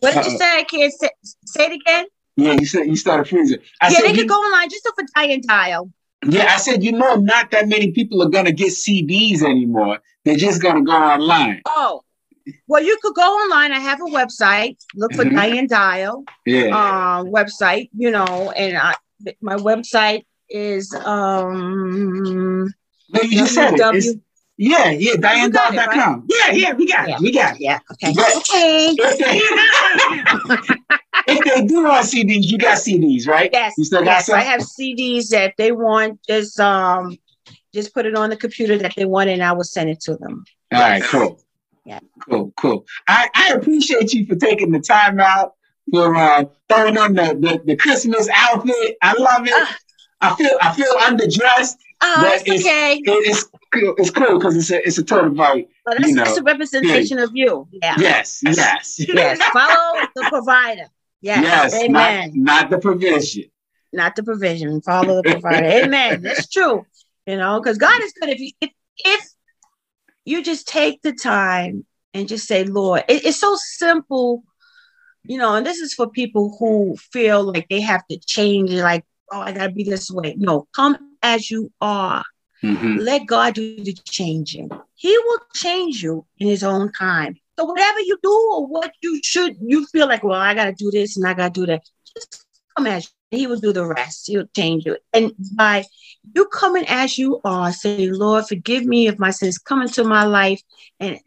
What 0.00 0.14
did 0.14 0.24
you 0.24 0.38
say? 0.38 0.58
I 0.58 0.64
can't 0.64 0.92
say, 0.92 1.10
say 1.44 1.66
it 1.66 1.72
again. 1.72 2.06
Yeah, 2.36 2.52
you 2.52 2.66
said 2.66 2.86
you 2.86 2.96
started 2.96 3.28
freezing. 3.28 3.58
I 3.80 3.88
yeah, 3.88 3.98
said 3.98 4.04
they 4.06 4.10
you, 4.12 4.16
could 4.18 4.28
go 4.28 4.34
online 4.36 4.68
just 4.70 4.84
look 4.84 4.96
for 4.96 5.04
Diane 5.14 5.42
Dial. 5.46 5.90
Yeah, 6.28 6.46
I 6.52 6.56
said 6.56 6.82
you 6.82 6.92
know, 6.92 7.16
not 7.16 7.50
that 7.50 7.68
many 7.68 7.92
people 7.92 8.22
are 8.22 8.28
gonna 8.28 8.52
get 8.52 8.68
CDs 8.72 9.42
anymore. 9.42 10.00
They're 10.24 10.36
just 10.36 10.62
gonna 10.62 10.82
go 10.82 10.92
online. 10.92 11.60
Oh, 11.66 12.02
well, 12.66 12.82
you 12.82 12.98
could 13.02 13.14
go 13.14 13.22
online. 13.22 13.72
I 13.72 13.78
have 13.78 14.00
a 14.00 14.04
website. 14.04 14.76
Look 14.94 15.14
for 15.14 15.24
Mhm. 15.24 15.34
Diane 15.34 15.66
Dial 15.66 16.24
Yeah. 16.46 16.76
uh, 16.76 17.24
website. 17.24 17.90
You 17.96 18.10
know, 18.10 18.50
and 18.56 18.76
I, 18.76 18.94
my 19.40 19.56
website 19.56 20.24
is 20.48 20.92
um 21.04 22.64
no, 23.10 23.20
you 23.22 23.46
said 23.46 23.74
it. 23.74 23.80
www. 23.80 24.20
It's- 24.56 24.70
yeah, 24.70 24.90
yeah, 24.90 25.42
You 25.44 25.50
got 25.50 25.74
it, 25.74 26.22
Yeah, 26.28 26.52
yeah, 26.52 26.72
we 26.74 26.86
got 26.86 27.08
Yeah. 27.08 27.16
it. 27.16 27.20
We 27.20 27.32
got 27.32 27.54
it. 27.56 27.60
Yeah. 27.60 27.78
Okay. 27.92 28.12
But- 28.14 28.36
Okay. 28.36 28.94
If 28.96 29.18
they, 29.18 30.74
if 31.26 31.44
they 31.44 31.66
do 31.66 31.84
want 31.84 32.06
CDs, 32.06 32.46
you 32.50 32.58
got 32.58 32.78
CDs, 32.78 33.26
right? 33.26 33.50
Yes. 33.52 33.74
You 33.76 33.84
still 33.84 34.00
got 34.00 34.06
yes. 34.10 34.26
some? 34.26 34.38
I 34.38 34.42
have 34.42 34.60
CDs 34.60 35.28
that 35.30 35.54
they 35.58 35.72
want. 35.72 36.20
Just 36.28 36.58
um, 36.60 37.18
just 37.72 37.92
put 37.94 38.06
it 38.06 38.14
on 38.14 38.30
the 38.30 38.36
computer 38.36 38.78
that 38.78 38.94
they 38.96 39.04
want, 39.04 39.30
and 39.30 39.42
I 39.42 39.52
will 39.52 39.64
send 39.64 39.90
it 39.90 40.00
to 40.02 40.16
them. 40.16 40.44
All 40.72 40.80
right, 40.80 41.02
cool. 41.02 41.40
Yeah. 41.84 42.00
Cool, 42.28 42.52
cool. 42.56 42.86
I, 43.08 43.28
I 43.34 43.48
appreciate 43.54 44.12
you 44.14 44.24
for 44.26 44.36
taking 44.36 44.70
the 44.72 44.80
time 44.80 45.20
out 45.20 45.54
for 45.90 46.14
uh, 46.16 46.44
throwing 46.68 46.96
on 46.96 47.12
the, 47.14 47.36
the, 47.38 47.60
the 47.64 47.76
Christmas 47.76 48.28
outfit. 48.34 48.96
I 49.02 49.12
love 49.18 49.46
it. 49.46 49.52
Ah. 49.54 49.76
I 50.20 50.34
feel 50.36 50.50
I 50.62 50.72
feel 50.72 50.94
underdressed. 51.00 51.74
Oh, 52.00 52.16
But 52.22 52.34
it's 52.34 52.42
it's- 52.42 52.60
okay. 52.64 53.00
It's 53.04 53.44
cool- 53.80 53.94
it's 53.98 54.10
cool 54.10 54.38
because 54.38 54.56
it's 54.56 54.70
a 54.70 54.86
it's 54.86 54.98
a 54.98 55.04
total 55.04 55.30
bite. 55.30 55.68
But 55.84 55.98
that's 55.98 56.08
you 56.08 56.14
know, 56.16 56.24
just 56.24 56.38
a 56.40 56.42
representation 56.42 57.18
of 57.18 57.30
you. 57.34 57.68
Yeah. 57.72 57.96
Yes, 57.98 58.40
yes, 58.44 58.96
Yes. 58.98 59.38
Follow 59.52 60.00
the 60.14 60.26
provider. 60.28 60.86
Yes. 61.20 61.42
yes. 61.42 61.74
Amen. 61.82 62.32
Not, 62.34 62.62
not 62.62 62.70
the 62.70 62.78
provision. 62.78 63.44
not 63.92 64.16
the 64.16 64.22
provision. 64.22 64.80
Follow 64.82 65.22
the 65.22 65.32
provider. 65.32 65.66
Amen. 65.84 66.22
That's 66.22 66.48
true. 66.48 66.84
You 67.26 67.36
know, 67.36 67.60
because 67.60 67.78
God 67.78 68.00
is 68.02 68.12
good 68.20 68.28
if 68.30 68.40
you 68.40 68.50
if, 68.60 68.70
if 68.98 69.24
you 70.24 70.42
just 70.42 70.66
take 70.68 71.00
the 71.02 71.12
time 71.12 71.84
and 72.12 72.28
just 72.28 72.46
say, 72.46 72.64
Lord, 72.64 73.04
it- 73.08 73.24
it's 73.24 73.40
so 73.40 73.56
simple, 73.58 74.42
you 75.24 75.38
know, 75.38 75.54
and 75.54 75.66
this 75.66 75.78
is 75.78 75.94
for 75.94 76.08
people 76.08 76.56
who 76.58 76.96
feel 76.96 77.42
like 77.42 77.66
they 77.70 77.80
have 77.80 78.06
to 78.08 78.18
change, 78.26 78.70
like, 78.72 79.04
oh, 79.32 79.40
I 79.40 79.52
gotta 79.52 79.72
be 79.72 79.84
this 79.84 80.10
way. 80.10 80.34
No, 80.38 80.66
come 80.76 80.98
as 81.22 81.50
you 81.50 81.72
are. 81.80 82.22
Mhm. 82.64 83.00
Let 83.00 83.26
God 83.26 83.54
do 83.54 83.82
the 83.82 83.92
changing. 83.92 84.70
He 84.94 85.16
will 85.18 85.40
change 85.54 86.02
you 86.02 86.24
in 86.38 86.48
his 86.48 86.62
own 86.62 86.90
time. 86.92 87.36
So 87.58 87.66
whatever 87.66 88.00
you 88.00 88.18
do 88.22 88.50
or 88.52 88.66
what 88.66 88.92
you 89.02 89.20
should, 89.22 89.56
you 89.60 89.86
feel 89.86 90.08
like, 90.08 90.24
well, 90.24 90.40
I 90.40 90.54
gotta 90.54 90.72
do 90.72 90.90
this 90.90 91.16
and 91.16 91.26
I 91.26 91.34
gotta 91.34 91.52
do 91.52 91.66
that. 91.66 91.82
Just 92.14 92.46
come 92.76 92.86
as 92.86 93.10
He 93.30 93.46
will 93.46 93.60
do 93.60 93.72
the 93.72 93.86
rest. 93.86 94.26
He'll 94.26 94.46
change 94.56 94.86
you. 94.86 94.96
And 95.12 95.32
by 95.54 95.84
you 96.34 96.46
coming 96.46 96.84
as 96.88 97.18
you 97.18 97.40
are, 97.44 97.72
say, 97.72 98.08
Lord, 98.10 98.46
forgive 98.46 98.84
me 98.84 99.08
if 99.08 99.18
my 99.18 99.30
sins 99.30 99.58
come 99.58 99.82
into 99.82 100.04
my 100.04 100.24
life 100.24 100.62
and 101.00 101.18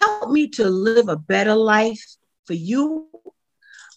help 0.00 0.30
me 0.30 0.48
to 0.50 0.68
live 0.68 1.08
a 1.08 1.16
better 1.16 1.54
life 1.54 2.04
for 2.46 2.54
you. 2.54 3.08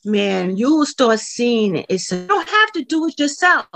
Man, 0.03 0.57
you 0.57 0.77
will 0.77 0.85
start 0.85 1.19
seeing 1.19 1.75
it. 1.75 1.85
It's, 1.89 2.11
you 2.11 2.25
don't 2.25 2.49
have 2.49 2.71
to 2.71 2.83
do 2.83 3.07
it 3.07 3.19
yourself. 3.19 3.67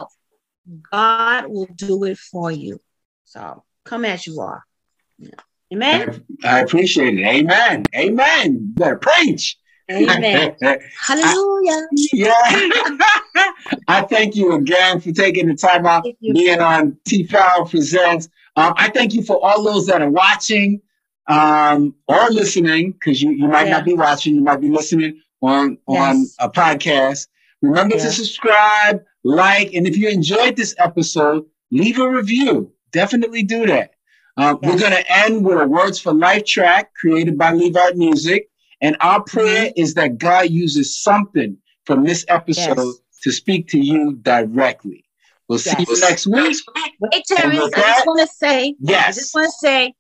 God 0.92 1.46
will 1.48 1.70
do 1.76 2.04
it 2.06 2.18
for 2.18 2.52
you. 2.52 2.82
So 3.26 3.64
come 3.84 4.06
as 4.06 4.26
you 4.26 4.40
are. 4.40 4.64
Amen. 5.74 6.24
I, 6.44 6.58
I 6.58 6.60
appreciate 6.62 7.20
it. 7.20 7.26
Amen. 7.26 7.84
Amen. 7.96 8.74
better 8.76 8.98
preach. 8.98 9.58
Amen. 9.92 10.56
Hallelujah. 11.00 11.72
I, 11.72 12.10
yeah. 12.14 13.52
I 13.88 14.02
thank 14.02 14.36
you 14.36 14.54
again 14.54 15.00
for 15.00 15.12
taking 15.12 15.48
the 15.48 15.56
time 15.56 15.86
out 15.86 16.06
being 16.22 16.60
on 16.60 16.98
T 17.06 17.28
Power 17.28 17.66
Presents. 17.66 18.30
Um, 18.56 18.74
I 18.78 18.90
thank 18.90 19.14
you 19.14 19.22
for 19.22 19.44
all 19.44 19.64
those 19.64 19.86
that 19.88 20.02
are 20.02 20.10
watching 20.10 20.82
um, 21.28 21.96
or 22.08 22.30
listening, 22.30 22.94
because 22.94 23.22
you, 23.22 23.32
you 23.32 23.48
might 23.48 23.66
yeah. 23.66 23.74
not 23.74 23.86
be 23.86 23.94
watching, 23.94 24.36
you 24.36 24.42
might 24.42 24.62
be 24.62 24.70
listening 24.70 25.22
on 25.42 25.78
on 25.88 26.22
yes. 26.22 26.36
a 26.40 26.50
podcast. 26.50 27.28
Remember 27.62 27.96
to 27.96 28.12
subscribe, 28.12 29.04
like, 29.24 29.74
and 29.74 29.88
if 29.88 29.98
you 29.98 30.10
enjoyed 30.10 30.56
this 30.56 30.76
episode, 30.78 31.46
leave 31.72 32.00
a 32.00 32.10
review. 32.10 32.72
Definitely 32.92 33.44
do 33.44 33.66
that. 33.68 33.92
Um, 34.38 34.60
yes. 34.62 34.74
We're 34.74 34.80
going 34.80 35.04
to 35.04 35.12
end 35.12 35.46
with 35.46 35.60
a 35.60 35.68
Words 35.68 36.00
for 36.00 36.14
Life 36.14 36.46
track 36.46 36.94
created 36.94 37.38
by 37.38 37.54
Todavite 37.54 37.96
Music. 37.96 38.50
And 38.82 38.98
our 39.00 39.24
prayer 39.24 39.68
mm-hmm. 39.68 39.82
is 39.82 39.94
that 39.94 40.18
God 40.18 40.50
uses 40.50 41.02
something 41.02 41.58
from 41.86 42.04
this 42.04 42.26
episode 42.28 42.78
yes. 42.78 43.20
to 43.24 43.32
speak 43.32 43.68
to 43.70 43.80
you 43.80 44.14
directly. 44.22 45.06
We'll 45.48 45.60
see 45.60 45.76
you 45.78 46.00
next 46.00 46.28
week. 46.28 46.58
Wait, 47.00 47.24
Terry, 47.28 47.60
I 47.60 47.70
just 47.70 48.08
want 48.08 48.20
to 48.20 48.28
say, 48.28 48.76
yes. 48.80 49.18
I 49.18 49.22
just 49.22 49.36
want 49.36 49.46
to 49.46 49.52
say, 49.52 49.94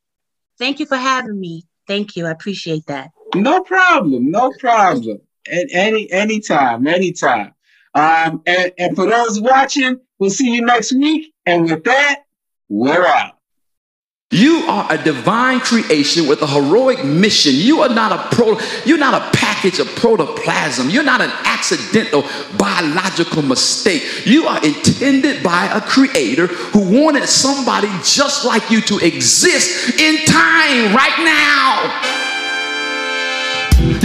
thank 0.57 0.79
you 0.79 0.85
for 0.85 0.97
having 0.97 1.39
me. 1.39 1.63
Thank 1.87 2.15
you. 2.15 2.25
I 2.25 2.31
appreciate 2.31 2.87
that. 2.87 3.11
No 3.35 3.61
problem. 3.61 4.31
No 4.31 4.51
problem. 4.59 5.19
At 5.47 5.67
any 5.71 6.11
anytime, 6.11 6.87
anytime. 6.87 7.53
Um, 7.93 8.41
and, 8.47 8.71
and 8.79 8.95
for 8.95 9.05
those 9.07 9.39
watching, 9.39 9.99
we'll 10.17 10.31
see 10.31 10.55
you 10.55 10.65
next 10.65 10.91
week. 10.93 11.31
And 11.45 11.69
with 11.69 11.83
that, 11.83 12.23
we're 12.69 13.05
out. 13.05 13.35
You 14.31 14.65
are 14.67 14.91
a 14.91 14.97
divine 15.01 15.59
creation 15.59 16.27
with 16.27 16.41
a 16.41 16.47
heroic 16.47 17.05
mission. 17.05 17.53
You 17.55 17.81
are 17.81 17.93
not 17.93 18.11
a 18.11 18.35
pro, 18.35 18.57
you're 18.83 18.97
not 18.97 19.13
a 19.13 19.37
package 19.37 19.79
of 19.79 19.87
protoplasm. 19.95 20.89
You're 20.89 21.03
not 21.03 21.21
an 21.21 21.31
accidental 21.45 22.23
biological 22.57 23.43
mistake. 23.43 24.25
You 24.25 24.45
are 24.47 24.63
intended 24.65 25.43
by 25.43 25.67
a 25.67 25.79
creator 25.79 26.47
who 26.47 27.01
wanted 27.03 27.27
somebody 27.27 27.87
just 28.03 28.45
like 28.45 28.69
you 28.71 28.81
to 28.81 28.97
exist 28.97 29.99
in 29.99 30.25
time 30.25 30.93
right 30.93 31.17
now. 31.19 32.14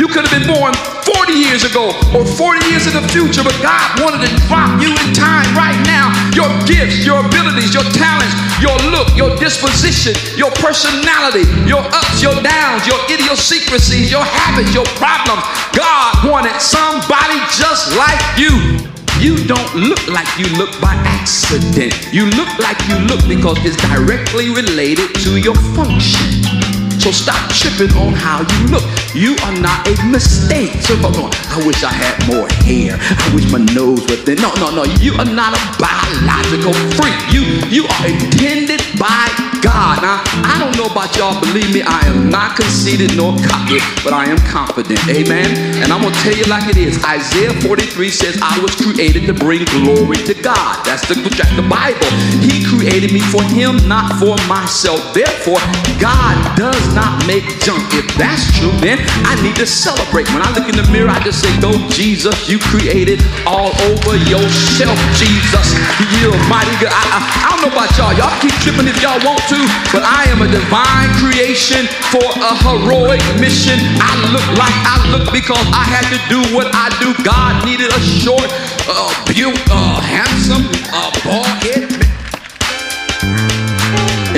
You 0.01 0.09
could 0.09 0.25
have 0.25 0.33
been 0.33 0.49
born 0.49 0.73
40 1.05 1.37
years 1.37 1.61
ago 1.61 1.93
or 2.17 2.25
40 2.25 2.73
years 2.73 2.89
in 2.89 2.97
the 2.97 3.05
future, 3.13 3.45
but 3.45 3.53
God 3.61 4.01
wanted 4.01 4.25
to 4.25 4.33
drop 4.49 4.81
you 4.81 4.97
in 4.97 5.13
time 5.13 5.45
right 5.53 5.77
now. 5.85 6.09
Your 6.33 6.49
gifts, 6.65 7.05
your 7.05 7.21
abilities, 7.21 7.77
your 7.77 7.85
talents, 7.93 8.33
your 8.65 8.73
look, 8.89 9.13
your 9.13 9.37
disposition, 9.37 10.17
your 10.41 10.49
personality, 10.57 11.45
your 11.69 11.85
ups, 11.85 12.25
your 12.25 12.33
downs, 12.41 12.89
your 12.89 12.97
idiosyncrasies, 13.13 14.09
your 14.09 14.25
habits, 14.25 14.73
your 14.73 14.89
problems. 14.97 15.45
God 15.77 16.17
wanted 16.25 16.57
somebody 16.65 17.37
just 17.53 17.93
like 17.93 18.17
you. 18.41 18.81
You 19.21 19.37
don't 19.45 19.75
look 19.77 20.01
like 20.09 20.33
you 20.41 20.49
look 20.57 20.73
by 20.81 20.97
accident. 21.13 21.93
You 22.09 22.25
look 22.41 22.49
like 22.57 22.81
you 22.89 22.97
look 23.05 23.21
because 23.29 23.61
it's 23.69 23.77
directly 23.85 24.49
related 24.49 25.13
to 25.29 25.37
your 25.37 25.61
function. 25.77 26.70
So 27.01 27.11
stop 27.11 27.51
tripping 27.51 27.97
on 27.97 28.13
how 28.13 28.45
you 28.45 28.61
look. 28.69 28.85
You 29.15 29.33
are 29.45 29.57
not 29.59 29.89
a 29.89 29.97
mistake. 30.05 30.73
So 30.83 30.97
hold 30.97 31.17
on. 31.17 31.31
I 31.49 31.65
wish 31.67 31.83
I 31.83 31.89
had 31.89 32.15
more 32.29 32.47
hair. 32.61 33.01
I 33.01 33.35
wish 33.35 33.51
my 33.51 33.65
nose 33.73 34.05
was 34.05 34.21
thin. 34.23 34.37
No, 34.37 34.53
no, 34.61 34.69
no. 34.69 34.85
You 35.01 35.15
are 35.15 35.25
not 35.25 35.57
a 35.57 35.61
biological 35.81 36.75
freak. 37.01 37.17
You 37.33 37.43
you 37.73 37.89
are 37.89 38.07
intended 38.07 38.85
by 39.01 39.33
God. 39.63 40.03
Now, 40.03 40.21
I 40.45 40.59
don't 40.59 40.77
know 40.77 40.91
about 40.91 41.17
y'all, 41.17 41.39
believe 41.41 41.73
me, 41.73 41.83
I 41.83 42.01
am 42.09 42.29
not 42.31 42.57
conceited 42.57 43.17
nor 43.17 43.37
cocky, 43.39 43.79
but 44.03 44.13
I 44.13 44.27
am 44.27 44.39
confident. 44.49 45.01
Amen. 45.09 45.47
And 45.83 45.93
I'm 45.93 46.01
going 46.01 46.13
to 46.13 46.21
tell 46.21 46.35
you 46.35 46.45
like 46.45 46.69
it 46.69 46.77
is. 46.77 47.03
Isaiah 47.05 47.53
43 47.61 48.11
says, 48.11 48.39
I 48.43 48.59
was 48.61 48.75
created 48.75 49.27
to 49.27 49.35
bring 49.35 49.65
glory 49.81 50.17
to 50.29 50.35
God. 50.35 50.85
That's 50.85 51.07
the, 51.09 51.15
that's 51.15 51.55
the 51.57 51.65
Bible. 51.65 52.11
He 52.41 52.65
created 52.65 53.13
me 53.13 53.21
for 53.21 53.43
Him, 53.43 53.77
not 53.89 54.19
for 54.19 54.37
myself. 54.49 55.15
Therefore, 55.15 55.61
God 56.01 56.35
does 56.57 56.90
not 56.95 57.27
make 57.27 57.45
junk. 57.61 57.83
If 57.95 58.07
that's 58.17 58.51
true, 58.59 58.73
then 58.81 58.99
I 59.27 59.35
need 59.43 59.57
to 59.57 59.67
celebrate. 59.67 60.29
When 60.33 60.43
I 60.43 60.51
look 60.55 60.69
in 60.69 60.77
the 60.77 60.87
mirror, 60.91 61.11
I 61.11 61.21
just 61.21 61.43
say, 61.43 61.53
Go, 61.61 61.73
Jesus, 61.91 62.49
you 62.49 62.59
created 62.71 63.23
all 63.47 63.75
over 63.91 64.17
yourself, 64.29 64.97
Jesus. 65.19 65.77
You're 66.21 66.37
mighty 66.49 66.73
good. 66.81 66.93
I, 66.93 67.03
I, 67.17 67.19
I 67.21 67.47
don't 67.53 67.69
know 67.69 67.73
about 67.73 67.91
y'all. 67.99 68.15
Y'all 68.15 68.33
keep 68.41 68.55
tripping 68.63 68.89
if 68.89 68.99
y'all 69.03 69.21
want 69.27 69.43
to, 69.53 69.61
but 69.93 70.03
I 70.03 70.29
am 70.33 70.43
a 70.43 70.49
divine 70.49 71.11
creation 71.21 71.91
for 72.15 72.25
a 72.25 72.53
heroic 72.65 73.23
mission. 73.41 73.79
I 74.01 74.13
look 74.33 74.47
like 74.57 74.77
I 74.87 74.97
look 75.11 75.27
because 75.33 75.67
I 75.75 75.85
had 75.85 76.07
to 76.15 76.19
do 76.31 76.41
what 76.55 76.71
I 76.73 76.89
do. 77.03 77.13
God 77.23 77.65
needed 77.65 77.91
a 77.93 78.01
short, 78.01 78.49
uh, 78.89 79.11
beautiful, 79.27 79.77
uh, 79.77 80.01
handsome, 80.01 80.65
uh, 80.93 81.11
bald 81.25 81.47
head 81.65 81.90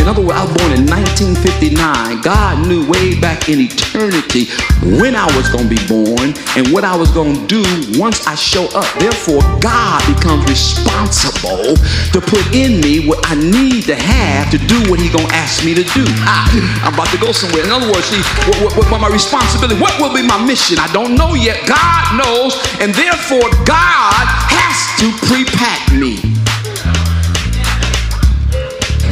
in 0.02 0.08
other 0.08 0.20
words, 0.20 0.34
I 0.34 0.42
was 0.42 0.54
born 0.58 0.74
in 0.74 0.82
1959. 0.90 2.26
God 2.26 2.66
knew 2.66 2.82
way 2.90 3.14
back 3.22 3.46
in 3.46 3.62
eternity 3.62 4.50
when 4.98 5.14
I 5.14 5.30
was 5.38 5.46
going 5.46 5.70
to 5.70 5.72
be 5.72 5.78
born 5.86 6.34
and 6.58 6.74
what 6.74 6.82
I 6.82 6.98
was 6.98 7.14
going 7.14 7.38
to 7.38 7.46
do 7.46 7.62
once 7.94 8.26
I 8.26 8.34
show 8.34 8.66
up. 8.74 8.90
Therefore, 8.98 9.38
God 9.62 10.02
becomes 10.10 10.42
responsible 10.50 11.78
to 11.78 12.18
put 12.18 12.42
in 12.50 12.82
me 12.82 13.06
what 13.06 13.22
I 13.30 13.38
need 13.38 13.86
to 13.86 13.94
have 13.94 14.50
to 14.50 14.58
do 14.58 14.90
what 14.90 14.98
He's 14.98 15.14
going 15.14 15.30
to 15.30 15.34
ask 15.38 15.62
me 15.62 15.70
to 15.78 15.86
do. 15.94 16.02
I, 16.26 16.50
I'm 16.82 16.98
about 16.98 17.14
to 17.14 17.18
go 17.22 17.30
somewhere. 17.30 17.62
In 17.62 17.70
other 17.70 17.86
words, 17.86 18.10
see, 18.10 18.18
what, 18.50 18.74
what, 18.74 18.90
what 18.90 19.00
my 19.00 19.08
responsibility, 19.08 19.78
what 19.78 19.94
will 20.02 20.10
be 20.12 20.26
my 20.26 20.42
mission? 20.42 20.82
I 20.82 20.90
don't 20.90 21.14
know 21.14 21.38
yet. 21.38 21.62
God 21.70 22.18
knows, 22.18 22.58
and 22.82 22.90
therefore, 22.90 23.46
God 23.62 24.26
has 24.50 24.76
to 24.98 25.06
pre-pack 25.30 25.94
me. 25.94 26.18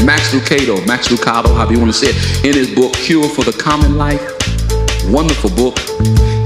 Max 0.04 0.32
Lucado, 0.32 0.84
Max 0.86 1.08
Lucado, 1.08 1.54
however 1.54 1.72
you 1.72 1.78
want 1.78 1.92
to 1.92 1.98
say 1.98 2.08
it, 2.10 2.44
in 2.44 2.54
his 2.54 2.74
book, 2.74 2.92
Cure 2.94 3.28
for 3.28 3.44
the 3.44 3.52
Common 3.52 3.96
Life, 3.96 4.20
wonderful 5.06 5.50
book. 5.50 5.78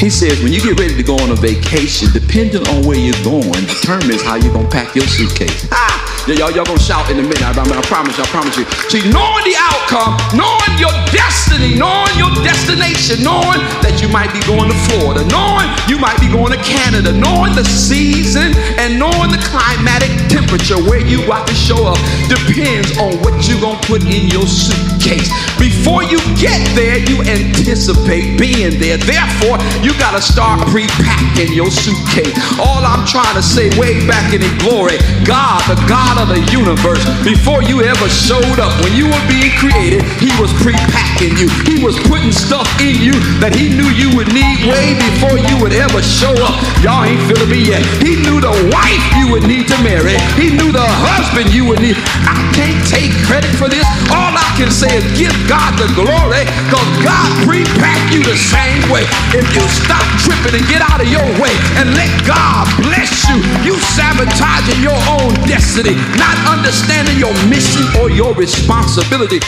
He 0.00 0.10
says 0.10 0.42
when 0.42 0.52
you 0.52 0.60
get 0.60 0.78
ready 0.78 0.94
to 0.94 1.02
go 1.02 1.16
on 1.16 1.30
a 1.30 1.34
vacation, 1.36 2.08
depending 2.12 2.66
on 2.68 2.84
where 2.86 2.98
you're 2.98 3.22
going, 3.24 3.64
determines 3.64 4.22
how 4.22 4.34
you're 4.34 4.52
gonna 4.52 4.68
pack 4.68 4.94
your 4.94 5.06
suitcase. 5.06 5.68
Ah! 5.70 6.03
Yeah, 6.24 6.40
y'all, 6.40 6.56
y'all 6.56 6.64
gonna 6.64 6.80
shout 6.80 7.10
in 7.12 7.20
a 7.20 7.22
minute. 7.22 7.44
I, 7.44 7.52
I, 7.52 7.84
promise 7.84 8.16
you, 8.16 8.24
I 8.24 8.28
promise 8.32 8.56
you. 8.56 8.64
See, 8.88 9.04
knowing 9.12 9.44
the 9.44 9.60
outcome, 9.60 10.16
knowing 10.32 10.72
your 10.80 10.88
destiny, 11.12 11.76
knowing 11.76 12.16
your 12.16 12.32
destination, 12.40 13.20
knowing 13.20 13.60
that 13.84 14.00
you 14.00 14.08
might 14.08 14.32
be 14.32 14.40
going 14.48 14.72
to 14.72 14.78
Florida, 14.88 15.20
knowing 15.28 15.68
you 15.84 16.00
might 16.00 16.16
be 16.24 16.32
going 16.32 16.48
to 16.56 16.60
Canada, 16.64 17.12
knowing 17.12 17.52
the 17.52 17.64
season 17.68 18.56
and 18.80 18.96
knowing 18.96 19.28
the 19.28 19.42
climatic 19.44 20.08
temperature 20.32 20.80
where 20.88 21.04
you 21.04 21.20
got 21.28 21.44
to 21.44 21.52
show 21.52 21.84
up 21.84 22.00
depends 22.32 22.96
on 22.96 23.20
what 23.20 23.36
you're 23.44 23.60
gonna 23.60 23.76
put 23.84 24.00
in 24.08 24.32
your 24.32 24.48
suitcase. 24.48 25.28
Before 25.60 26.00
you 26.08 26.16
get 26.40 26.56
there, 26.72 27.04
you 27.04 27.20
anticipate 27.28 28.40
being 28.40 28.80
there. 28.80 28.96
Therefore, 28.96 29.60
you 29.84 29.92
gotta 30.00 30.24
start 30.24 30.64
pre-packing 30.72 31.52
your 31.52 31.68
suitcase. 31.68 32.32
All 32.56 32.80
I'm 32.80 33.04
trying 33.04 33.36
to 33.36 33.44
say 33.44 33.68
way 33.76 34.00
back 34.08 34.32
in 34.32 34.40
the 34.40 34.52
glory, 34.64 34.96
God, 35.28 35.60
the 35.68 35.76
God 35.84 36.13
of 36.18 36.28
the 36.28 36.42
universe, 36.52 37.02
before 37.24 37.62
you 37.62 37.82
ever 37.82 38.08
showed 38.08 38.58
up, 38.60 38.72
when 38.82 38.94
you 38.94 39.06
were 39.08 39.24
being 39.26 39.50
created, 39.58 40.02
He 40.22 40.30
was 40.38 40.52
pre-packing 40.62 41.34
you. 41.36 41.48
He 41.66 41.82
was 41.82 41.98
putting 42.06 42.30
stuff 42.30 42.68
in 42.78 43.00
you 43.02 43.14
that 43.42 43.54
He 43.56 43.72
knew 43.72 43.88
you 43.90 44.14
would 44.14 44.30
need 44.30 44.68
way 44.68 44.94
before 44.94 45.40
you 45.40 45.56
would 45.64 45.72
ever 45.72 46.00
show 46.02 46.34
up. 46.44 46.60
Y'all 46.84 47.02
ain't 47.02 47.20
feeling 47.26 47.50
me 47.50 47.66
yet. 47.66 47.82
He 48.04 48.20
knew 48.22 48.38
the 48.38 48.54
wife 48.70 49.04
you 49.16 49.32
would 49.32 49.46
need 49.48 49.66
to 49.72 49.78
marry. 49.82 50.14
He 50.38 50.52
knew 50.54 50.70
the 50.70 50.86
husband 50.86 51.50
you 51.50 51.64
would 51.66 51.80
need. 51.80 51.96
I 52.28 52.43
can't 52.54 52.78
take 52.86 53.10
credit 53.26 53.50
for 53.58 53.66
this. 53.66 53.84
All 54.14 54.30
I 54.30 54.46
can 54.54 54.70
say 54.70 54.88
is 54.94 55.04
give 55.18 55.34
God 55.50 55.74
the 55.74 55.90
glory 55.98 56.46
because 56.70 56.90
God 57.02 57.28
pre-packed 57.42 58.14
you 58.14 58.22
the 58.22 58.38
same 58.38 58.80
way. 58.88 59.02
If 59.34 59.44
you 59.52 59.64
stop 59.68 60.06
tripping 60.22 60.62
and 60.62 60.66
get 60.70 60.80
out 60.80 61.02
of 61.02 61.10
your 61.10 61.26
way 61.42 61.52
and 61.82 61.90
let 61.98 62.10
God 62.22 62.70
bless 62.78 63.26
you, 63.26 63.42
you 63.66 63.74
sabotaging 63.98 64.80
your 64.80 64.96
own 65.18 65.34
destiny 65.50 65.98
not 66.16 66.36
understanding 66.46 67.18
your 67.18 67.34
mission 67.50 67.82
or 67.98 68.10
your 68.10 68.34
responsibility. 68.34 69.40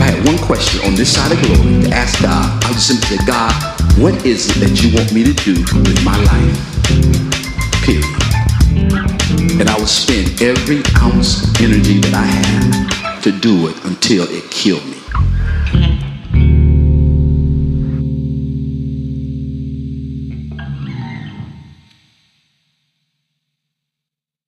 I 0.00 0.10
had 0.10 0.26
one 0.26 0.38
question 0.38 0.80
on 0.88 0.94
this 0.94 1.14
side 1.14 1.30
of 1.30 1.38
glory 1.44 1.84
to 1.84 1.90
ask 1.94 2.20
God. 2.22 2.64
I 2.64 2.72
just 2.72 2.88
simply 2.88 3.16
said, 3.18 3.26
God, 3.26 3.52
what 4.00 4.24
is 4.24 4.48
it 4.50 4.60
that 4.64 4.82
you 4.82 4.96
want 4.96 5.12
me 5.12 5.22
to 5.24 5.34
do 5.44 5.52
with 5.54 6.04
my 6.04 6.16
life? 6.24 7.84
Period. 7.84 8.23
And 9.60 9.70
I 9.70 9.78
will 9.78 9.86
spend 9.86 10.42
every 10.42 10.82
ounce 11.00 11.44
of 11.44 11.60
energy 11.62 12.00
that 12.00 12.14
I 12.14 12.24
have 12.24 13.22
to 13.22 13.30
do 13.30 13.68
it 13.68 13.84
until 13.84 14.24
it 14.28 14.50
killed 14.50 14.84
me. 14.86 15.03